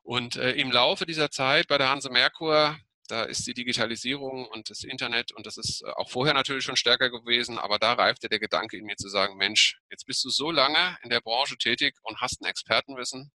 Und 0.01 0.38
äh, 0.38 0.53
im 0.53 0.71
Laufe 0.71 1.05
dieser 1.05 1.29
Zeit 1.29 1.67
bei 1.67 1.77
der 1.77 1.89
Hanse 1.89 2.09
Merkur, 2.09 2.79
da 3.07 3.24
ist 3.24 3.45
die 3.45 3.53
Digitalisierung 3.53 4.47
und 4.47 4.69
das 4.69 4.83
Internet 4.83 5.31
und 5.31 5.45
das 5.45 5.57
ist 5.57 5.83
äh, 5.83 5.91
auch 5.91 6.09
vorher 6.09 6.33
natürlich 6.33 6.63
schon 6.63 6.75
stärker 6.75 7.09
gewesen, 7.09 7.59
aber 7.59 7.79
da 7.79 7.93
reifte 7.93 8.29
der 8.29 8.39
Gedanke 8.39 8.77
in 8.77 8.85
mir 8.85 8.95
zu 8.97 9.09
sagen, 9.09 9.38
Mensch, 9.38 9.79
jetzt 9.89 10.05
bist 10.05 10.24
du 10.24 10.29
so 10.29 10.51
lange 10.51 10.97
in 11.03 11.09
der 11.09 11.21
Branche 11.21 11.57
tätig 11.57 11.95
und 12.03 12.19
hast 12.21 12.41
ein 12.41 12.45
Expertenwissen 12.45 13.31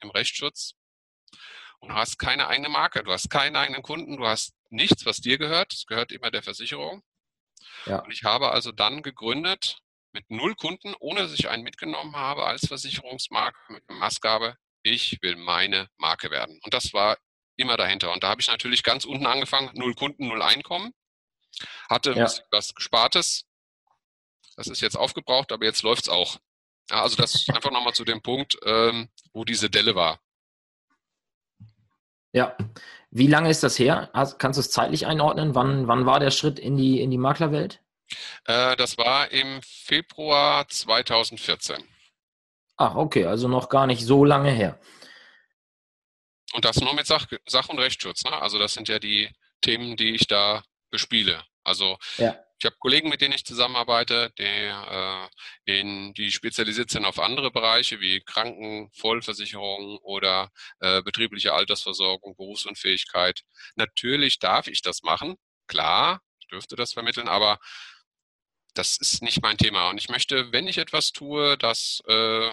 im 0.00 0.10
Rechtsschutz 0.10 0.72
und 1.80 1.94
hast 1.94 2.18
keine 2.18 2.48
eigene 2.48 2.68
Marke, 2.68 3.02
du 3.02 3.12
hast 3.12 3.30
keinen 3.30 3.56
eigenen 3.56 3.82
Kunden, 3.82 4.16
du 4.16 4.26
hast 4.26 4.54
nichts, 4.70 5.06
was 5.06 5.18
dir 5.18 5.38
gehört, 5.38 5.72
es 5.72 5.86
gehört 5.86 6.12
immer 6.12 6.30
der 6.30 6.42
Versicherung. 6.42 7.02
Ja. 7.86 8.00
Und 8.00 8.10
ich 8.10 8.24
habe 8.24 8.50
also 8.50 8.72
dann 8.72 9.02
gegründet 9.02 9.78
mit 10.12 10.30
null 10.30 10.54
Kunden, 10.54 10.94
ohne 11.00 11.20
dass 11.20 11.32
ich 11.32 11.48
einen 11.48 11.62
mitgenommen 11.62 12.16
habe 12.16 12.44
als 12.44 12.66
Versicherungsmarke 12.66 13.58
mit 13.72 13.88
Maßgabe, 13.88 14.56
ich 14.82 15.18
will 15.22 15.36
meine 15.36 15.88
Marke 15.96 16.30
werden. 16.30 16.58
Und 16.62 16.74
das 16.74 16.92
war 16.92 17.18
immer 17.56 17.76
dahinter. 17.76 18.12
Und 18.12 18.22
da 18.22 18.28
habe 18.28 18.40
ich 18.40 18.48
natürlich 18.48 18.82
ganz 18.82 19.04
unten 19.04 19.26
angefangen, 19.26 19.70
null 19.74 19.94
Kunden, 19.94 20.28
null 20.28 20.42
Einkommen, 20.42 20.92
hatte 21.88 22.12
ja. 22.12 22.30
was 22.50 22.74
Gespartes. 22.74 23.44
Das 24.56 24.66
ist 24.66 24.80
jetzt 24.80 24.96
aufgebraucht, 24.96 25.52
aber 25.52 25.64
jetzt 25.64 25.82
läuft 25.82 26.02
es 26.02 26.08
auch. 26.08 26.38
Ja, 26.90 27.02
also 27.02 27.16
das 27.16 27.34
ist 27.34 27.50
einfach 27.50 27.70
nochmal 27.70 27.94
zu 27.94 28.04
dem 28.04 28.22
Punkt, 28.22 28.58
ähm, 28.64 29.08
wo 29.32 29.44
diese 29.44 29.70
Delle 29.70 29.94
war. 29.94 30.20
Ja. 32.32 32.56
Wie 33.10 33.26
lange 33.26 33.50
ist 33.50 33.62
das 33.62 33.78
her? 33.78 34.10
Kannst 34.38 34.56
du 34.56 34.60
es 34.60 34.70
zeitlich 34.70 35.06
einordnen? 35.06 35.54
Wann, 35.54 35.86
wann 35.86 36.06
war 36.06 36.18
der 36.18 36.30
Schritt 36.30 36.58
in 36.58 36.76
die, 36.76 37.00
in 37.00 37.10
die 37.10 37.18
Maklerwelt? 37.18 37.82
Äh, 38.46 38.74
das 38.76 38.96
war 38.96 39.30
im 39.30 39.60
Februar 39.62 40.66
2014. 40.66 41.84
Ach, 42.76 42.94
okay, 42.94 43.26
also 43.26 43.48
noch 43.48 43.68
gar 43.68 43.86
nicht 43.86 44.04
so 44.04 44.24
lange 44.24 44.50
her. 44.50 44.80
Und 46.52 46.64
das 46.64 46.80
nur 46.80 46.94
mit 46.94 47.06
Sach, 47.06 47.26
Sach 47.46 47.68
und 47.68 47.78
Rechtsschutz. 47.78 48.24
Ne? 48.24 48.32
Also 48.32 48.58
das 48.58 48.74
sind 48.74 48.88
ja 48.88 48.98
die 48.98 49.30
Themen, 49.60 49.96
die 49.96 50.14
ich 50.14 50.26
da 50.26 50.62
bespiele. 50.90 51.42
Also 51.64 51.98
ja. 52.18 52.36
ich 52.58 52.66
habe 52.66 52.76
Kollegen, 52.78 53.08
mit 53.08 53.20
denen 53.20 53.34
ich 53.34 53.44
zusammenarbeite, 53.44 54.32
die, 54.38 54.42
äh, 54.42 55.28
in, 55.64 56.12
die 56.14 56.30
spezialisiert 56.30 56.90
sind 56.90 57.04
auf 57.04 57.18
andere 57.18 57.50
Bereiche 57.50 58.00
wie 58.00 58.20
Kranken, 58.20 58.90
Vollversicherung 58.92 59.98
oder 59.98 60.50
äh, 60.80 61.02
betriebliche 61.02 61.54
Altersversorgung, 61.54 62.36
Berufsunfähigkeit. 62.36 63.42
Natürlich 63.76 64.38
darf 64.38 64.66
ich 64.66 64.82
das 64.82 65.02
machen, 65.02 65.36
klar, 65.66 66.20
ich 66.40 66.48
dürfte 66.48 66.76
das 66.76 66.92
vermitteln, 66.92 67.28
aber 67.28 67.58
das 68.74 68.96
ist 68.98 69.22
nicht 69.22 69.42
mein 69.42 69.58
Thema. 69.58 69.90
Und 69.90 69.98
ich 69.98 70.08
möchte, 70.08 70.52
wenn 70.52 70.66
ich 70.66 70.78
etwas 70.78 71.12
tue, 71.12 71.56
das 71.58 72.02
äh, 72.08 72.50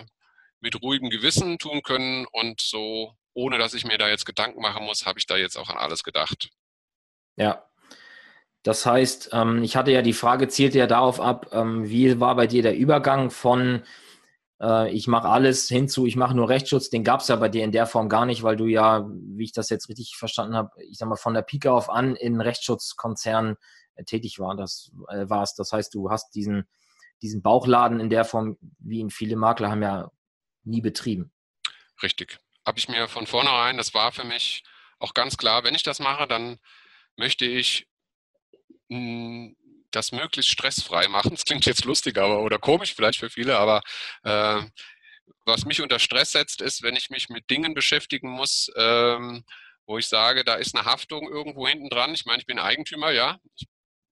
mit 0.59 0.81
ruhigem 0.81 1.09
Gewissen 1.09 1.57
tun 1.57 1.81
können 1.81 2.25
und 2.31 2.61
so, 2.61 3.15
ohne 3.39 3.57
dass 3.57 3.73
ich 3.73 3.85
mir 3.85 3.97
da 3.97 4.09
jetzt 4.09 4.25
Gedanken 4.25 4.61
machen 4.61 4.85
muss, 4.85 5.05
habe 5.05 5.19
ich 5.19 5.25
da 5.25 5.37
jetzt 5.37 5.57
auch 5.57 5.69
an 5.69 5.77
alles 5.77 6.03
gedacht. 6.03 6.49
Ja, 7.37 7.63
das 8.63 8.85
heißt, 8.85 9.29
ähm, 9.33 9.63
ich 9.63 9.75
hatte 9.75 9.91
ja 9.91 10.01
die 10.01 10.13
Frage, 10.13 10.49
zielte 10.49 10.77
ja 10.77 10.87
darauf 10.87 11.21
ab, 11.21 11.47
ähm, 11.53 11.89
wie 11.89 12.19
war 12.19 12.35
bei 12.35 12.47
dir 12.47 12.61
der 12.61 12.75
Übergang 12.75 13.31
von 13.31 13.83
äh, 14.61 14.91
ich 14.91 15.07
mache 15.07 15.29
alles 15.29 15.67
hinzu, 15.67 16.05
ich 16.05 16.15
mache 16.15 16.35
nur 16.35 16.49
Rechtsschutz, 16.49 16.89
den 16.89 17.03
gab 17.03 17.21
es 17.21 17.29
ja 17.29 17.37
bei 17.37 17.49
dir 17.49 17.63
in 17.63 17.71
der 17.71 17.87
Form 17.87 18.09
gar 18.09 18.25
nicht, 18.25 18.43
weil 18.43 18.57
du 18.57 18.65
ja, 18.65 19.07
wie 19.09 19.45
ich 19.45 19.53
das 19.53 19.69
jetzt 19.69 19.87
richtig 19.89 20.17
verstanden 20.17 20.55
habe, 20.55 20.71
ich 20.83 20.97
sag 20.97 21.07
mal, 21.07 21.15
von 21.15 21.33
der 21.33 21.41
Pike 21.41 21.71
auf 21.71 21.89
an 21.89 22.15
in 22.15 22.41
Rechtsschutzkonzernen 22.41 23.55
äh, 23.95 24.03
tätig 24.03 24.39
war, 24.39 24.55
das, 24.55 24.91
äh, 25.07 25.29
warst. 25.29 25.59
Das 25.59 25.71
heißt, 25.71 25.93
du 25.93 26.09
hast 26.09 26.35
diesen, 26.35 26.67
diesen 27.21 27.41
Bauchladen 27.41 27.99
in 28.01 28.09
der 28.09 28.25
Form, 28.25 28.57
wie 28.79 28.99
ihn 28.99 29.09
viele 29.09 29.37
Makler 29.37 29.71
haben 29.71 29.83
ja 29.83 30.11
nie 30.63 30.81
betrieben. 30.81 31.31
Richtig. 32.03 32.39
Habe 32.69 32.77
ich 32.77 32.87
mir 32.87 33.07
von 33.07 33.25
vornherein, 33.25 33.77
das 33.77 33.95
war 33.95 34.11
für 34.11 34.23
mich 34.23 34.61
auch 34.99 35.15
ganz 35.15 35.37
klar, 35.37 35.63
wenn 35.63 35.73
ich 35.73 35.81
das 35.81 35.97
mache, 35.97 36.27
dann 36.27 36.59
möchte 37.15 37.43
ich 37.43 37.87
hm, 38.91 39.57
das 39.89 40.11
möglichst 40.11 40.51
stressfrei 40.51 41.07
machen. 41.07 41.31
Das 41.31 41.45
klingt 41.45 41.65
jetzt 41.65 41.85
lustig 41.85 42.19
aber, 42.19 42.43
oder 42.43 42.59
komisch 42.59 42.93
vielleicht 42.93 43.17
für 43.17 43.31
viele, 43.31 43.57
aber 43.57 43.81
äh, 44.21 44.61
was 45.45 45.65
mich 45.65 45.81
unter 45.81 45.97
Stress 45.97 46.33
setzt, 46.33 46.61
ist, 46.61 46.83
wenn 46.83 46.95
ich 46.95 47.09
mich 47.09 47.29
mit 47.29 47.49
Dingen 47.49 47.73
beschäftigen 47.73 48.29
muss, 48.29 48.71
ähm, 48.75 49.43
wo 49.87 49.97
ich 49.97 50.05
sage, 50.05 50.43
da 50.43 50.53
ist 50.53 50.75
eine 50.75 50.85
Haftung 50.85 51.27
irgendwo 51.27 51.67
hinten 51.67 51.89
dran. 51.89 52.13
Ich 52.13 52.25
meine, 52.25 52.37
ich 52.37 52.45
bin 52.45 52.59
Eigentümer, 52.59 53.09
ja. 53.09 53.39
Ich 53.55 53.67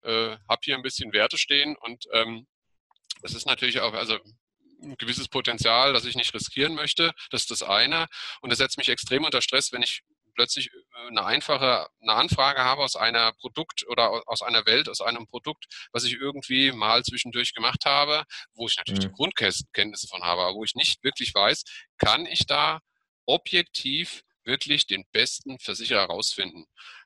äh, 0.03 0.38
habe 0.47 0.62
hier 0.63 0.77
ein 0.77 0.81
bisschen 0.81 1.12
Werte 1.12 1.38
stehen 1.38 1.75
und 1.75 2.05
ähm, 2.13 2.47
das 3.21 3.33
ist 3.33 3.47
natürlich 3.47 3.81
auch, 3.81 3.93
also 3.93 4.17
ein 4.86 4.98
gewisses 4.98 5.27
Potenzial, 5.27 5.94
das 5.94 6.06
ich 6.06 6.15
nicht 6.15 6.34
riskieren 6.34 6.75
möchte. 6.75 7.12
Das 7.30 7.42
ist 7.42 7.51
das 7.51 7.63
eine. 7.63 8.08
Und 8.42 8.50
das 8.50 8.60
setzt 8.60 8.77
mich 8.77 8.89
extrem 8.89 9.24
unter 9.24 9.42
Stress, 9.42 9.72
wenn 9.72 9.82
ich 9.82 10.04
plötzlich 10.36 10.70
äh, 10.72 11.08
eine 11.08 11.25
einfache 11.25 11.88
eine 12.01 12.13
Anfrage 12.13 12.63
habe 12.63 12.84
aus 12.84 12.96
einer 12.96 13.34
Produkt 13.34 13.86
oder 13.88 14.24
aus 14.27 14.42
einer 14.42 14.65
Welt, 14.65 14.88
aus 14.89 15.01
einem 15.01 15.25
Produkt, 15.27 15.65
was 15.92 16.04
ich 16.04 16.13
irgendwie 16.13 16.72
mal 16.72 17.04
zwischendurch 17.04 17.54
gemacht 17.54 17.86
habe, 17.86 18.24
wo 18.54 18.68
ich 18.68 18.77
natürlich 18.77 19.04
mhm. 19.06 19.10
die 19.10 19.15
Grundkenntnisse 19.15 20.08
von 20.08 20.22
habe, 20.22 20.42
aber 20.42 20.56
wo 20.56 20.63
ich 20.63 20.75
nicht 20.75 21.04
wirklich 21.04 21.34
weiß, 21.34 21.63
kann 21.98 22.25
ich 22.25 22.46
da 22.46 22.80
objektiv 23.25 24.24
wirklich 24.44 24.86
den 24.86 25.06
besten 25.12 25.58
Versicherer 25.60 26.01
herausfinden. 26.01 26.65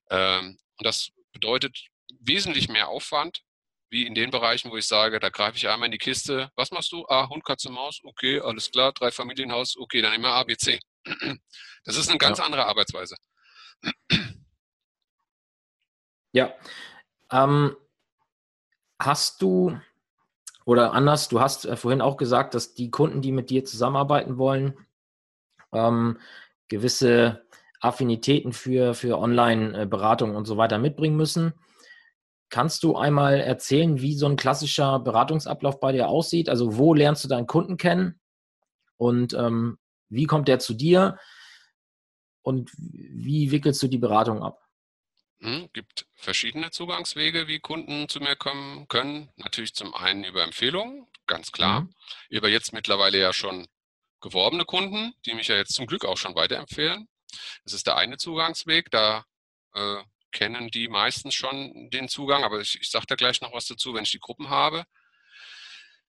Ähm, 0.10 0.60
und 0.78 0.86
das 0.86 1.12
bedeutet 1.32 1.88
wesentlich 2.20 2.68
mehr 2.68 2.90
Aufwand, 2.90 3.44
wie 3.90 4.06
in 4.06 4.14
den 4.16 4.30
Bereichen, 4.32 4.72
wo 4.72 4.78
ich 4.78 4.86
sage, 4.86 5.20
da 5.20 5.30
greife 5.30 5.58
ich 5.58 5.68
einmal 5.68 5.88
in 5.88 5.92
die 5.92 5.98
Kiste. 5.98 6.52
Was 6.56 6.72
machst 6.72 6.92
du? 6.92 7.06
Ah, 7.08 7.28
Hund, 7.30 7.44
Katze, 7.44 7.72
Maus. 7.72 8.00
Okay, 8.04 8.40
alles 8.40 8.72
klar. 8.72 8.92
Drei 8.94 9.12
Familienhaus. 9.12 9.78
Okay, 9.78 10.02
dann 10.02 10.14
immer 10.14 10.34
ABC. 10.34 10.80
Das 11.86 11.96
ist 11.96 12.10
eine 12.10 12.18
ganz 12.18 12.40
ja. 12.40 12.44
andere 12.46 12.66
Arbeitsweise. 12.66 13.16
Ja. 16.32 16.54
Ähm, 17.32 17.76
hast 19.00 19.42
du, 19.42 19.80
oder 20.64 20.94
anders, 20.94 21.28
du 21.28 21.40
hast 21.40 21.66
äh, 21.66 21.76
vorhin 21.76 22.02
auch 22.02 22.18
gesagt, 22.18 22.54
dass 22.54 22.76
die 22.76 22.92
Kunden, 22.92 23.24
die 23.24 23.32
mit 23.32 23.50
dir 23.50 23.66
zusammenarbeiten 23.66 24.38
wollen, 24.38 24.78
ähm, 25.74 26.20
gewisse 26.68 27.48
Affinitäten 27.82 28.54
für, 28.54 28.94
für 28.94 29.18
Online-Beratung 29.18 30.36
und 30.36 30.46
so 30.46 30.58
weiter 30.58 30.78
mitbringen 30.78 31.18
müssen. 31.18 31.54
Kannst 32.50 32.84
du 32.84 32.96
einmal 32.96 33.40
erzählen, 33.40 34.02
wie 34.02 34.16
so 34.16 34.26
ein 34.26 34.36
klassischer 34.36 35.00
Beratungsablauf 35.00 35.80
bei 35.80 35.92
dir 35.92 36.08
aussieht? 36.08 36.50
Also 36.50 36.78
wo 36.78 36.94
lernst 36.94 37.24
du 37.24 37.28
deinen 37.28 37.48
Kunden 37.48 37.78
kennen 37.78 38.20
und 38.98 39.34
ähm, 39.34 39.78
wie 40.10 40.26
kommt 40.26 40.48
der 40.48 40.60
zu 40.60 40.74
dir 40.74 41.18
und 42.42 42.72
wie 42.78 43.52
wickelst 43.52 43.82
du 43.84 43.88
die 43.88 44.00
Beratung 44.00 44.42
ab? 44.42 44.60
Hm, 45.42 45.70
gibt 45.72 46.06
verschiedene 46.16 46.70
Zugangswege, 46.72 47.48
wie 47.48 47.60
Kunden 47.60 48.10
zu 48.10 48.20
mir 48.20 48.36
kommen 48.36 48.88
können. 48.90 49.30
Natürlich 49.38 49.74
zum 49.74 49.94
einen 49.94 50.24
über 50.26 50.44
Empfehlungen, 50.44 51.08
ganz 51.28 51.52
klar. 51.52 51.82
Mhm. 51.82 51.94
Über 52.30 52.50
jetzt 52.50 52.74
mittlerweile 52.74 53.20
ja 53.20 53.32
schon 53.32 53.68
geworbene 54.20 54.66
Kunden, 54.66 55.14
die 55.26 55.34
mich 55.34 55.48
ja 55.48 55.56
jetzt 55.56 55.76
zum 55.76 55.88
Glück 55.88 56.04
auch 56.04 56.18
schon 56.18 56.36
weiterempfehlen. 56.36 57.08
Das 57.64 57.74
ist 57.74 57.88
der 57.88 57.96
eine 57.96 58.18
Zugangsweg. 58.18 58.92
Da 58.92 59.24
äh, 59.76 60.04
kennen 60.32 60.70
die 60.70 60.88
meistens 60.88 61.36
schon 61.36 61.90
den 61.92 62.08
Zugang, 62.08 62.44
aber 62.44 62.60
ich, 62.60 62.80
ich 62.82 62.90
sage 62.90 63.06
da 63.08 63.16
gleich 63.16 63.42
noch 63.42 63.54
was 63.54 63.68
dazu, 63.68 63.94
wenn 63.94 64.04
ich 64.04 64.12
die 64.12 64.20
Gruppen 64.20 64.50
habe. 64.50 64.86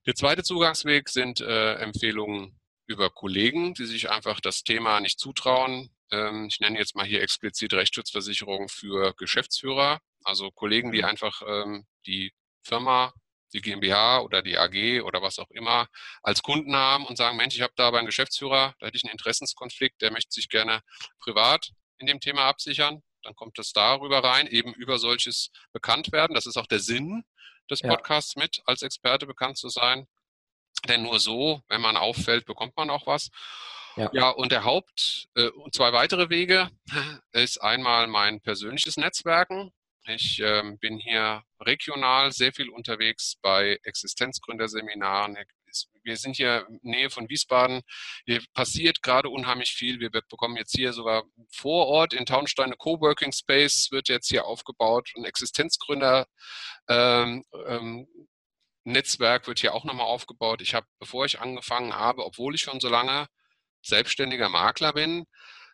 Der 0.07 0.15
zweite 0.15 0.43
Zugangsweg 0.43 1.09
sind 1.09 1.41
äh, 1.41 1.75
Empfehlungen 1.75 2.59
über 2.87 3.11
Kollegen, 3.11 3.75
die 3.75 3.85
sich 3.85 4.11
einfach 4.11 4.41
das 4.41 4.65
Thema 4.65 5.01
nicht 5.01 5.21
zutrauen. 5.21 5.95
Ähm, 6.11 6.47
ich 6.51 6.61
nenne 6.61 6.79
jetzt 6.79 6.97
mal 6.97 7.07
hier 7.07 7.23
explizit 7.23 7.73
Rechtsschutzversicherung 7.75 8.69
für 8.69 9.15
Geschäftsführer, 9.15 10.01
also 10.25 10.51
Kollegen, 10.51 10.91
die 10.91 11.03
mhm. 11.03 11.05
einfach 11.05 11.43
ähm, 11.47 11.87
die 12.07 12.33
Firma, 12.63 13.13
die 13.53 13.61
GmbH 13.61 14.21
oder 14.21 14.43
die 14.43 14.57
AG 14.59 15.03
oder 15.03 15.23
was 15.23 15.39
auch 15.39 15.51
immer 15.51 15.89
als 16.23 16.43
Kunden 16.43 16.75
haben 16.75 17.05
und 17.07 17.17
sagen, 17.17 17.37
Mensch, 17.37 17.55
ich 17.55 17.63
habe 17.63 17.73
da 17.77 17.89
aber 17.89 17.99
einen 17.99 18.07
Geschäftsführer, 18.07 18.75
da 18.79 18.87
hätte 18.87 18.97
ich 18.97 19.05
einen 19.05 19.13
Interessenskonflikt, 19.13 20.01
der 20.03 20.13
möchte 20.13 20.33
sich 20.33 20.49
gerne 20.49 20.83
privat 21.21 21.73
in 21.99 22.07
dem 22.07 22.21
Thema 22.21 22.47
absichern 22.47 23.03
dann 23.23 23.35
kommt 23.35 23.59
es 23.59 23.73
darüber 23.73 24.23
rein, 24.23 24.47
eben 24.47 24.73
über 24.75 24.99
solches 24.99 25.51
bekannt 25.73 26.13
werden. 26.13 26.35
Das 26.35 26.47
ist 26.47 26.57
auch 26.57 26.67
der 26.67 26.81
Sinn 26.81 27.25
des 27.71 27.83
Podcasts 27.83 28.35
ja. 28.35 28.43
mit, 28.43 28.63
als 28.67 28.83
Experte 28.83 29.27
bekannt 29.27 29.59
zu 29.59 29.69
sein. 29.69 30.07
Denn 30.89 31.03
nur 31.03 31.21
so, 31.21 31.63
wenn 31.69 31.81
man 31.81 31.97
auffällt, 31.97 32.47
bekommt 32.47 32.77
man 32.77 32.91
auch 32.91 33.07
was. 33.07 33.31
Ja, 33.97 34.11
ja 34.13 34.31
und 34.31 34.53
der 34.53 34.65
Haupt, 34.65 35.29
äh, 35.35 35.49
und 35.49 35.75
zwei 35.75 35.93
weitere 35.93 36.31
Wege 36.31 36.71
ist 37.33 37.59
einmal 37.59 38.07
mein 38.07 38.41
persönliches 38.41 38.97
Netzwerken. 38.97 39.73
Ich 40.07 40.41
ähm, 40.43 40.79
bin 40.79 40.99
hier 40.99 41.45
regional 41.61 42.33
sehr 42.33 42.53
viel 42.53 42.71
unterwegs 42.71 43.37
bei 43.43 43.79
Existenzgründerseminaren, 43.83 45.37
wir 46.03 46.17
sind 46.17 46.37
hier 46.37 46.67
in 46.69 46.91
Nähe 46.91 47.11
von 47.11 47.29
Wiesbaden. 47.29 47.83
Hier 48.27 48.43
passiert 48.55 49.03
gerade 49.03 49.29
unheimlich 49.29 49.73
viel. 49.73 50.01
Wir 50.01 50.11
bekommen 50.11 50.57
jetzt 50.57 50.73
hier 50.73 50.93
sogar 50.93 51.25
vor 51.51 51.87
Ort 51.87 52.13
in 52.13 52.27
Taunstein 52.27 52.67
eine 52.67 52.77
Coworking 52.77 53.33
Space, 53.33 53.89
wird 53.91 54.09
jetzt 54.09 54.29
hier 54.29 54.45
aufgebaut. 54.45 55.11
Ein 55.17 55.25
Existenzgründer 55.25 56.27
ähm, 56.89 57.45
ähm, 57.67 58.07
wird 58.85 59.59
hier 59.61 59.75
auch 59.75 59.85
nochmal 59.85 60.07
aufgebaut. 60.07 60.63
Ich 60.63 60.75
habe, 60.75 60.87
bevor 60.99 61.25
ich 61.25 61.41
angefangen 61.41 61.95
habe, 61.95 62.25
obwohl 62.25 62.55
ich 62.55 62.63
schon 62.63 62.81
so 62.81 62.89
lange 62.89 63.27
selbstständiger 63.83 64.49
Makler 64.49 64.93
bin, 64.93 65.27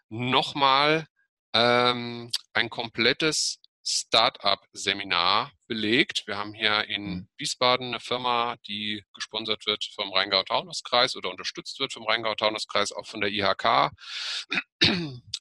nochmal 0.08 1.06
ähm, 1.52 2.30
ein 2.52 2.70
komplettes 2.70 3.58
Startup-Seminar 3.86 5.52
belegt. 5.68 6.26
Wir 6.26 6.36
haben 6.36 6.54
hier 6.54 6.84
in 6.88 7.04
mhm. 7.04 7.28
Wiesbaden 7.36 7.88
eine 7.88 8.00
Firma, 8.00 8.56
die 8.66 9.04
gesponsert 9.14 9.64
wird 9.66 9.84
vom 9.94 10.12
Rheingau-Taunus-Kreis 10.12 11.14
oder 11.14 11.30
unterstützt 11.30 11.78
wird 11.78 11.92
vom 11.92 12.04
Rheingau-Taunus-Kreis, 12.04 12.92
auch 12.92 13.06
von 13.06 13.20
der 13.20 13.30
IHK. 13.30 13.92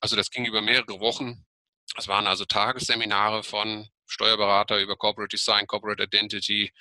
Also 0.02 0.16
das 0.16 0.30
ging 0.30 0.46
über 0.46 0.62
mehrere 0.62 1.00
Wochen. 1.00 1.46
Es 1.98 2.08
waren 2.08 2.28
also 2.28 2.46
Tagesseminare 2.46 3.42
von 3.44 3.88
Steuerberater 4.06 4.80
über 4.80 4.96
Corporate 4.96 5.36
Design, 5.36 5.66
Corporate 5.66 6.04
Identity, 6.04 6.72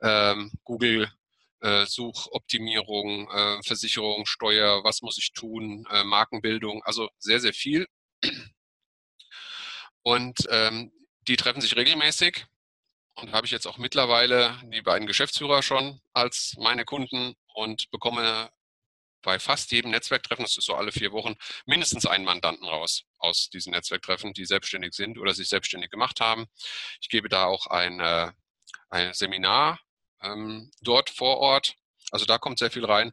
ähm, 0.00 0.50
Google 0.64 1.12
äh, 1.60 1.86
Suchoptimierung, 1.86 3.30
äh, 3.30 3.62
Versicherung, 3.62 4.26
Steuer, 4.26 4.82
was 4.82 5.02
muss 5.02 5.18
ich 5.18 5.32
tun, 5.32 5.86
äh, 5.90 6.02
Markenbildung, 6.02 6.82
also 6.82 7.08
sehr, 7.18 7.38
sehr 7.38 7.52
viel. 7.52 7.86
Und 10.02 10.40
ähm, 10.50 10.90
die 11.28 11.36
treffen 11.36 11.60
sich 11.60 11.76
regelmäßig 11.76 12.46
und 13.14 13.32
habe 13.32 13.46
ich 13.46 13.52
jetzt 13.52 13.66
auch 13.66 13.78
mittlerweile 13.78 14.60
die 14.64 14.82
beiden 14.82 15.06
Geschäftsführer 15.06 15.62
schon 15.62 16.00
als 16.12 16.56
meine 16.58 16.84
Kunden 16.84 17.34
und 17.54 17.90
bekomme 17.90 18.50
bei 19.22 19.38
fast 19.38 19.70
jedem 19.70 19.92
Netzwerktreffen, 19.92 20.44
das 20.44 20.56
ist 20.56 20.64
so 20.64 20.74
alle 20.74 20.92
vier 20.92 21.12
Wochen, 21.12 21.36
mindestens 21.64 22.06
einen 22.06 22.24
Mandanten 22.24 22.66
raus 22.66 23.04
aus 23.18 23.50
diesen 23.50 23.72
Netzwerktreffen, 23.72 24.32
die 24.32 24.44
selbstständig 24.44 24.94
sind 24.94 25.18
oder 25.18 25.32
sich 25.32 25.48
selbstständig 25.48 25.90
gemacht 25.90 26.20
haben. 26.20 26.46
Ich 27.00 27.08
gebe 27.08 27.28
da 27.28 27.44
auch 27.44 27.68
ein, 27.68 28.00
äh, 28.00 28.32
ein 28.90 29.14
Seminar 29.14 29.78
ähm, 30.22 30.70
dort 30.80 31.10
vor 31.10 31.38
Ort. 31.38 31.76
Also 32.10 32.26
da 32.26 32.38
kommt 32.38 32.58
sehr 32.58 32.70
viel 32.70 32.84
rein. 32.84 33.12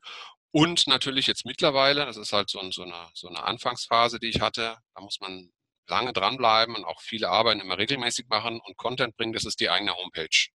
Und 0.51 0.87
natürlich 0.87 1.27
jetzt 1.27 1.45
mittlerweile, 1.45 2.05
das 2.05 2.17
ist 2.17 2.33
halt 2.33 2.49
so, 2.49 2.59
so, 2.71 2.83
eine, 2.83 3.09
so 3.13 3.27
eine 3.27 3.43
Anfangsphase, 3.43 4.19
die 4.19 4.29
ich 4.29 4.41
hatte, 4.41 4.77
da 4.95 5.01
muss 5.01 5.19
man 5.19 5.51
lange 5.89 6.13
dranbleiben 6.13 6.75
und 6.75 6.85
auch 6.85 7.01
viele 7.01 7.29
Arbeiten 7.29 7.59
immer 7.59 7.77
regelmäßig 7.77 8.27
machen 8.29 8.59
und 8.63 8.77
Content 8.77 9.15
bringen, 9.17 9.33
das 9.33 9.45
ist 9.45 9.59
die 9.59 9.69
eigene 9.69 9.95
Homepage. 9.95 10.47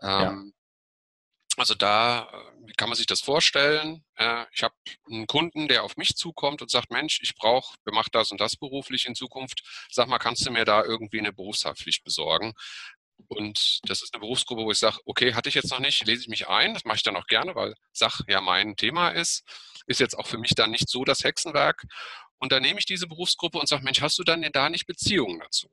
Ähm, 0.00 0.52
also 1.58 1.74
da, 1.74 2.30
wie 2.66 2.72
kann 2.74 2.88
man 2.88 2.96
sich 2.96 3.06
das 3.06 3.20
vorstellen? 3.20 4.04
Äh, 4.14 4.44
ich 4.52 4.62
habe 4.62 4.74
einen 5.10 5.26
Kunden, 5.26 5.66
der 5.66 5.82
auf 5.82 5.96
mich 5.96 6.14
zukommt 6.14 6.62
und 6.62 6.70
sagt, 6.70 6.92
Mensch, 6.92 7.20
ich 7.20 7.34
brauche, 7.34 7.76
wir 7.84 7.92
machen 7.92 8.10
das 8.12 8.30
und 8.30 8.40
das 8.40 8.56
beruflich 8.56 9.06
in 9.06 9.16
Zukunft. 9.16 9.62
Sag 9.90 10.06
mal, 10.08 10.18
kannst 10.18 10.46
du 10.46 10.52
mir 10.52 10.64
da 10.64 10.84
irgendwie 10.84 11.18
eine 11.18 11.32
Berufshaftpflicht 11.32 12.04
besorgen? 12.04 12.54
Und 13.26 13.80
das 13.82 14.02
ist 14.02 14.14
eine 14.14 14.20
Berufsgruppe, 14.20 14.62
wo 14.62 14.70
ich 14.70 14.78
sage, 14.78 14.98
okay, 15.04 15.34
hatte 15.34 15.48
ich 15.48 15.56
jetzt 15.56 15.70
noch 15.70 15.80
nicht, 15.80 16.06
lese 16.06 16.22
ich 16.22 16.28
mich 16.28 16.48
ein. 16.48 16.74
Das 16.74 16.84
mache 16.84 16.98
ich 16.98 17.02
dann 17.02 17.16
auch 17.16 17.26
gerne, 17.26 17.56
weil 17.56 17.74
Sach 17.92 18.20
ja 18.28 18.40
mein 18.40 18.76
Thema 18.76 19.10
ist. 19.10 19.42
Ist 19.86 19.98
jetzt 19.98 20.16
auch 20.16 20.26
für 20.26 20.38
mich 20.38 20.54
dann 20.54 20.70
nicht 20.70 20.88
so 20.88 21.04
das 21.04 21.24
Hexenwerk. 21.24 21.82
Und 22.38 22.52
dann 22.52 22.62
nehme 22.62 22.78
ich 22.78 22.86
diese 22.86 23.06
Berufsgruppe 23.06 23.58
und 23.58 23.68
sage, 23.68 23.84
Mensch, 23.84 24.00
hast 24.00 24.18
du 24.18 24.24
dann 24.24 24.42
denn 24.42 24.52
da 24.52 24.70
nicht 24.70 24.86
Beziehungen 24.86 25.40
dazu? 25.40 25.70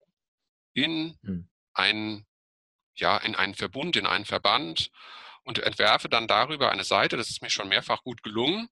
In 0.73 1.17
hm. 1.23 1.49
einen, 1.73 2.25
ja, 2.95 3.17
in 3.17 3.35
einen 3.35 3.53
Verbund, 3.53 3.95
in 3.95 4.07
einen 4.07 4.25
Verband 4.25 4.89
und 5.43 5.59
entwerfe 5.59 6.09
dann 6.09 6.27
darüber 6.27 6.71
eine 6.71 6.83
Seite, 6.83 7.17
das 7.17 7.29
ist 7.29 7.41
mir 7.41 7.49
schon 7.49 7.69
mehrfach 7.69 8.03
gut 8.03 8.23
gelungen, 8.23 8.67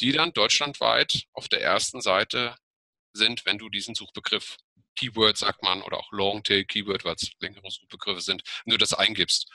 die 0.00 0.12
dann 0.12 0.32
deutschlandweit 0.32 1.24
auf 1.32 1.48
der 1.48 1.62
ersten 1.62 2.00
Seite 2.00 2.56
sind, 3.12 3.46
wenn 3.46 3.58
du 3.58 3.68
diesen 3.68 3.94
Suchbegriff 3.94 4.56
Keyword 4.96 5.36
sagt 5.36 5.62
man 5.62 5.82
oder 5.82 5.98
auch 5.98 6.10
Longtail 6.10 6.64
Keyword, 6.64 7.04
weil 7.04 7.14
es 7.14 7.30
längere 7.38 7.70
Suchbegriffe 7.70 8.20
sind, 8.20 8.42
wenn 8.64 8.72
du 8.72 8.78
das 8.78 8.92
eingibst. 8.92 9.48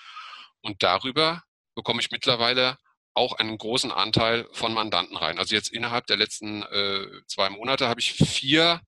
Und 0.61 0.81
darüber 0.83 1.43
bekomme 1.75 1.99
ich 1.99 2.11
mittlerweile 2.11 2.77
auch 3.13 3.33
einen 3.33 3.57
großen 3.57 3.91
Anteil 3.91 4.47
von 4.53 4.73
Mandanten 4.73 5.17
rein. 5.17 5.37
Also 5.37 5.55
jetzt 5.55 5.71
innerhalb 5.71 6.07
der 6.07 6.17
letzten 6.17 6.63
äh, 6.63 7.07
zwei 7.27 7.49
Monate 7.49 7.87
habe 7.87 7.99
ich 7.99 8.13
vier 8.13 8.81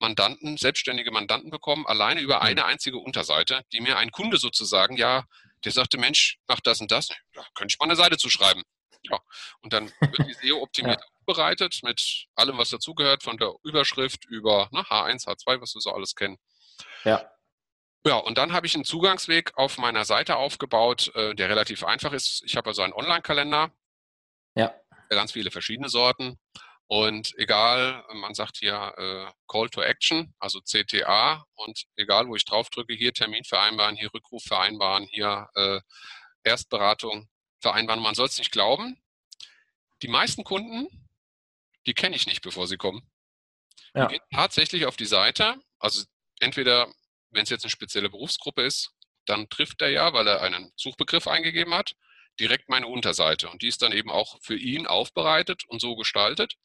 Mandanten, 0.00 0.56
selbstständige 0.56 1.12
Mandanten 1.12 1.50
bekommen, 1.50 1.86
alleine 1.86 2.20
über 2.20 2.40
hm. 2.40 2.46
eine 2.46 2.64
einzige 2.64 2.98
Unterseite, 2.98 3.62
die 3.72 3.80
mir 3.80 3.98
ein 3.98 4.10
Kunde 4.10 4.36
sozusagen 4.36 4.96
ja 4.96 5.24
der 5.64 5.72
sagte, 5.72 5.98
Mensch, 5.98 6.38
mach 6.48 6.60
das 6.60 6.80
und 6.80 6.90
das. 6.90 7.08
Da 7.32 7.46
könnte 7.54 7.72
ich 7.72 7.78
mal 7.78 7.86
eine 7.86 7.96
Seite 7.96 8.16
zu 8.16 8.28
schreiben. 8.28 8.62
Ja. 9.02 9.20
Und 9.60 9.72
dann 9.72 9.92
wird 10.00 10.28
die 10.28 10.34
SEO 10.48 10.62
optimiert 10.62 11.00
ja. 11.00 11.06
aufbereitet 11.20 11.80
mit 11.82 12.26
allem, 12.34 12.58
was 12.58 12.70
dazugehört, 12.70 13.22
von 13.22 13.36
der 13.36 13.52
Überschrift 13.64 14.24
über 14.26 14.68
ne, 14.72 14.82
H1, 14.82 15.26
H2, 15.26 15.60
was 15.60 15.74
wir 15.74 15.80
so 15.80 15.92
alles 15.92 16.14
kennen. 16.14 16.38
Ja. 17.04 17.28
Ja, 18.04 18.16
und 18.16 18.36
dann 18.36 18.52
habe 18.52 18.66
ich 18.66 18.74
einen 18.74 18.84
Zugangsweg 18.84 19.52
auf 19.56 19.78
meiner 19.78 20.04
Seite 20.04 20.36
aufgebaut, 20.36 21.14
äh, 21.14 21.34
der 21.34 21.48
relativ 21.48 21.84
einfach 21.84 22.12
ist. 22.12 22.42
Ich 22.44 22.56
habe 22.56 22.70
also 22.70 22.82
einen 22.82 22.92
Online-Kalender. 22.92 23.70
Ja. 24.54 24.74
Ganz 25.08 25.32
viele 25.32 25.50
verschiedene 25.50 25.88
Sorten. 25.88 26.38
Und 26.88 27.32
egal, 27.38 28.04
man 28.12 28.34
sagt 28.34 28.58
hier 28.58 28.92
äh, 28.98 29.32
Call 29.46 29.70
to 29.70 29.80
Action, 29.80 30.34
also 30.38 30.60
CTA, 30.60 31.46
und 31.54 31.84
egal, 31.96 32.28
wo 32.28 32.36
ich 32.36 32.44
drauf 32.44 32.68
drücke, 32.70 32.92
hier 32.92 33.14
Termin 33.14 33.44
vereinbaren, 33.44 33.96
hier 33.96 34.12
Rückruf 34.12 34.42
vereinbaren, 34.42 35.06
hier 35.10 35.48
äh, 35.54 35.80
Erstberatung 36.44 37.28
vereinbaren. 37.60 38.02
Man 38.02 38.14
soll 38.14 38.26
es 38.26 38.38
nicht 38.38 38.52
glauben. 38.52 39.00
Die 40.02 40.08
meisten 40.08 40.44
Kunden, 40.44 40.88
die 41.86 41.94
kenne 41.94 42.16
ich 42.16 42.26
nicht, 42.26 42.42
bevor 42.42 42.66
sie 42.66 42.76
kommen. 42.76 43.08
Ja. 43.94 44.06
Die 44.06 44.14
gehen 44.14 44.26
tatsächlich 44.34 44.86
auf 44.86 44.96
die 44.96 45.06
Seite. 45.06 45.56
Also 45.78 46.04
entweder, 46.40 46.92
wenn 47.32 47.42
es 47.42 47.50
jetzt 47.50 47.64
eine 47.64 47.70
spezielle 47.70 48.10
Berufsgruppe 48.10 48.62
ist, 48.62 48.92
dann 49.26 49.48
trifft 49.48 49.82
er 49.82 49.90
ja, 49.90 50.12
weil 50.12 50.26
er 50.26 50.42
einen 50.42 50.72
Suchbegriff 50.76 51.26
eingegeben 51.26 51.74
hat, 51.74 51.94
direkt 52.40 52.68
meine 52.68 52.86
Unterseite. 52.86 53.48
Und 53.48 53.62
die 53.62 53.68
ist 53.68 53.82
dann 53.82 53.92
eben 53.92 54.10
auch 54.10 54.38
für 54.42 54.56
ihn 54.56 54.86
aufbereitet 54.86 55.64
und 55.68 55.80
so 55.80 55.96
gestaltet. 55.96 56.56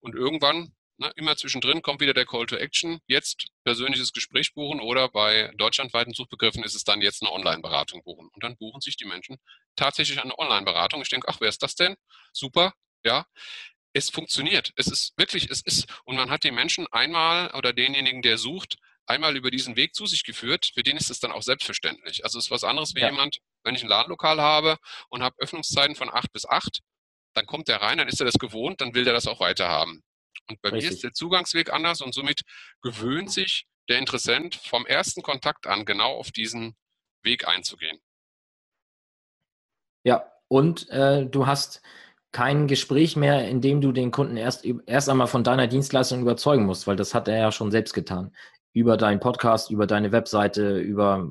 Und 0.00 0.14
irgendwann, 0.14 0.74
ne, 0.98 1.12
immer 1.16 1.36
zwischendrin, 1.36 1.82
kommt 1.82 2.00
wieder 2.00 2.14
der 2.14 2.26
Call 2.26 2.46
to 2.46 2.56
Action. 2.56 3.00
Jetzt 3.06 3.48
persönliches 3.64 4.12
Gespräch 4.12 4.54
buchen 4.54 4.80
oder 4.80 5.08
bei 5.08 5.52
deutschlandweiten 5.56 6.14
Suchbegriffen 6.14 6.62
ist 6.62 6.74
es 6.74 6.84
dann 6.84 7.00
jetzt 7.02 7.22
eine 7.22 7.32
Online-Beratung 7.32 8.02
buchen. 8.04 8.28
Und 8.32 8.44
dann 8.44 8.56
buchen 8.56 8.80
sich 8.80 8.96
die 8.96 9.06
Menschen 9.06 9.38
tatsächlich 9.76 10.22
eine 10.22 10.38
Online-Beratung. 10.38 11.02
Ich 11.02 11.08
denke, 11.08 11.28
ach, 11.28 11.40
wer 11.40 11.48
ist 11.48 11.62
das 11.62 11.74
denn? 11.74 11.96
Super, 12.32 12.74
ja. 13.04 13.26
Es 13.94 14.10
funktioniert. 14.10 14.72
Es 14.76 14.86
ist 14.86 15.14
wirklich, 15.16 15.50
es 15.50 15.62
ist, 15.62 15.86
und 16.04 16.16
man 16.16 16.30
hat 16.30 16.44
den 16.44 16.54
Menschen 16.54 16.86
einmal 16.92 17.50
oder 17.54 17.72
denjenigen, 17.72 18.22
der 18.22 18.38
sucht, 18.38 18.76
einmal 19.08 19.36
über 19.36 19.50
diesen 19.50 19.76
Weg 19.76 19.94
zu 19.94 20.06
sich 20.06 20.24
geführt, 20.24 20.70
für 20.74 20.82
den 20.82 20.96
ist 20.96 21.10
es 21.10 21.20
dann 21.20 21.32
auch 21.32 21.42
selbstverständlich. 21.42 22.24
Also 22.24 22.38
es 22.38 22.46
ist 22.46 22.50
was 22.50 22.64
anderes 22.64 22.94
wie 22.94 23.00
ja. 23.00 23.10
jemand, 23.10 23.38
wenn 23.64 23.74
ich 23.74 23.82
ein 23.82 23.88
Ladenlokal 23.88 24.40
habe 24.40 24.76
und 25.08 25.22
habe 25.22 25.36
Öffnungszeiten 25.38 25.96
von 25.96 26.10
acht 26.10 26.32
bis 26.32 26.46
acht 26.46 26.82
dann 27.38 27.46
kommt 27.46 27.68
der 27.68 27.80
rein, 27.80 27.98
dann 27.98 28.08
ist 28.08 28.20
er 28.20 28.26
das 28.26 28.38
gewohnt, 28.38 28.80
dann 28.80 28.94
will 28.94 29.04
der 29.04 29.12
das 29.12 29.26
auch 29.26 29.40
weiter 29.40 29.68
haben. 29.68 30.02
Und 30.50 30.60
bei 30.60 30.70
Richtig. 30.70 30.90
mir 30.90 30.94
ist 30.94 31.04
der 31.04 31.12
Zugangsweg 31.12 31.72
anders 31.72 32.00
und 32.00 32.14
somit 32.14 32.42
gewöhnt 32.82 33.30
sich 33.30 33.66
der 33.88 33.98
Interessent 33.98 34.56
vom 34.56 34.86
ersten 34.86 35.22
Kontakt 35.22 35.66
an 35.66 35.84
genau 35.84 36.14
auf 36.14 36.30
diesen 36.30 36.76
Weg 37.22 37.46
einzugehen. 37.46 37.98
Ja, 40.04 40.30
und 40.48 40.88
äh, 40.90 41.26
du 41.26 41.46
hast 41.46 41.82
kein 42.32 42.66
Gespräch 42.66 43.16
mehr, 43.16 43.48
in 43.48 43.60
dem 43.60 43.80
du 43.80 43.92
den 43.92 44.10
Kunden 44.10 44.36
erst, 44.36 44.64
erst 44.64 45.08
einmal 45.08 45.26
von 45.26 45.44
deiner 45.44 45.66
Dienstleistung 45.66 46.20
überzeugen 46.20 46.66
musst, 46.66 46.86
weil 46.86 46.96
das 46.96 47.14
hat 47.14 47.28
er 47.28 47.38
ja 47.38 47.52
schon 47.52 47.70
selbst 47.70 47.94
getan. 47.94 48.34
Über 48.72 48.96
deinen 48.96 49.20
Podcast, 49.20 49.70
über 49.70 49.86
deine 49.86 50.12
Webseite, 50.12 50.78
über 50.78 51.28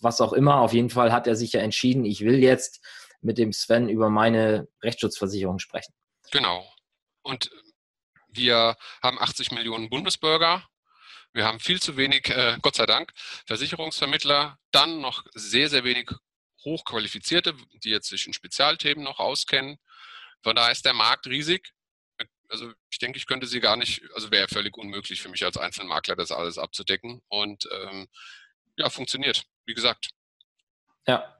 was 0.00 0.20
auch 0.20 0.32
immer. 0.32 0.60
Auf 0.60 0.72
jeden 0.72 0.90
Fall 0.90 1.12
hat 1.12 1.26
er 1.26 1.36
sich 1.36 1.52
ja 1.52 1.60
entschieden, 1.60 2.04
ich 2.04 2.22
will 2.22 2.38
jetzt 2.38 2.84
mit 3.20 3.38
dem 3.38 3.52
Sven 3.52 3.88
über 3.88 4.10
meine 4.10 4.68
Rechtsschutzversicherung 4.82 5.58
sprechen. 5.58 5.94
Genau. 6.30 6.66
Und 7.22 7.50
wir 8.28 8.76
haben 9.02 9.18
80 9.18 9.52
Millionen 9.52 9.90
Bundesbürger. 9.90 10.64
Wir 11.32 11.44
haben 11.44 11.60
viel 11.60 11.80
zu 11.80 11.96
wenig, 11.96 12.28
äh, 12.30 12.58
Gott 12.62 12.76
sei 12.76 12.86
Dank, 12.86 13.12
Versicherungsvermittler. 13.46 14.58
Dann 14.72 15.00
noch 15.00 15.24
sehr, 15.34 15.68
sehr 15.68 15.84
wenig 15.84 16.10
Hochqualifizierte, 16.64 17.54
die 17.84 17.90
jetzt 17.90 18.08
sich 18.08 18.26
in 18.26 18.32
Spezialthemen 18.32 19.04
noch 19.04 19.18
auskennen. 19.18 19.78
Von 20.42 20.56
daher 20.56 20.72
ist 20.72 20.84
der 20.84 20.94
Markt 20.94 21.26
riesig. 21.26 21.72
Also 22.50 22.72
ich 22.90 22.98
denke, 22.98 23.16
ich 23.16 23.26
könnte 23.26 23.46
sie 23.46 23.60
gar 23.60 23.76
nicht, 23.76 24.02
also 24.14 24.30
wäre 24.30 24.48
völlig 24.48 24.76
unmöglich 24.76 25.22
für 25.22 25.28
mich 25.28 25.44
als 25.44 25.56
Einzelmakler, 25.56 26.16
das 26.16 26.32
alles 26.32 26.58
abzudecken. 26.58 27.22
Und 27.28 27.68
ähm, 27.72 28.08
ja, 28.76 28.90
funktioniert, 28.90 29.44
wie 29.66 29.74
gesagt. 29.74 30.10
Ja, 31.06 31.36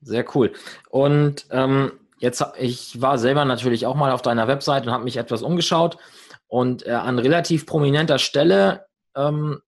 sehr 0.00 0.24
cool. 0.34 0.52
Und 0.88 1.46
ähm, 1.50 1.92
jetzt, 2.18 2.44
ich 2.58 3.00
war 3.00 3.18
selber 3.18 3.44
natürlich 3.44 3.86
auch 3.86 3.94
mal 3.96 4.12
auf 4.12 4.22
deiner 4.22 4.48
Website 4.48 4.86
und 4.86 4.92
habe 4.92 5.04
mich 5.04 5.16
etwas 5.16 5.42
umgeschaut. 5.42 5.98
Und 6.46 6.86
äh, 6.86 6.90
an 6.90 7.18
relativ 7.18 7.66
prominenter 7.66 8.18
Stelle 8.18 8.86
ähm, 9.14 9.60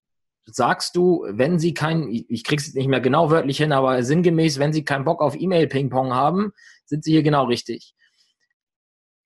sagst 0.44 0.96
du, 0.96 1.25
wenn 1.29 1.59
sie 1.59 1.75
kein, 1.75 2.09
ich 2.09 2.44
krieg's 2.44 2.75
nicht 2.75 2.88
mehr 2.88 3.01
genau 3.01 3.31
wörtlich 3.31 3.59
hin, 3.59 3.72
aber 3.72 4.03
sinngemäß, 4.03 4.59
wenn 4.59 4.72
sie 4.72 4.85
keinen 4.85 5.05
Bock 5.05 5.20
auf 5.20 5.37
E-Mail-Ping-Pong 5.38 6.12
haben, 6.12 6.53
sind 6.85 7.05
sie 7.05 7.12
hier 7.12 7.22
genau 7.22 7.44
richtig. 7.44 7.94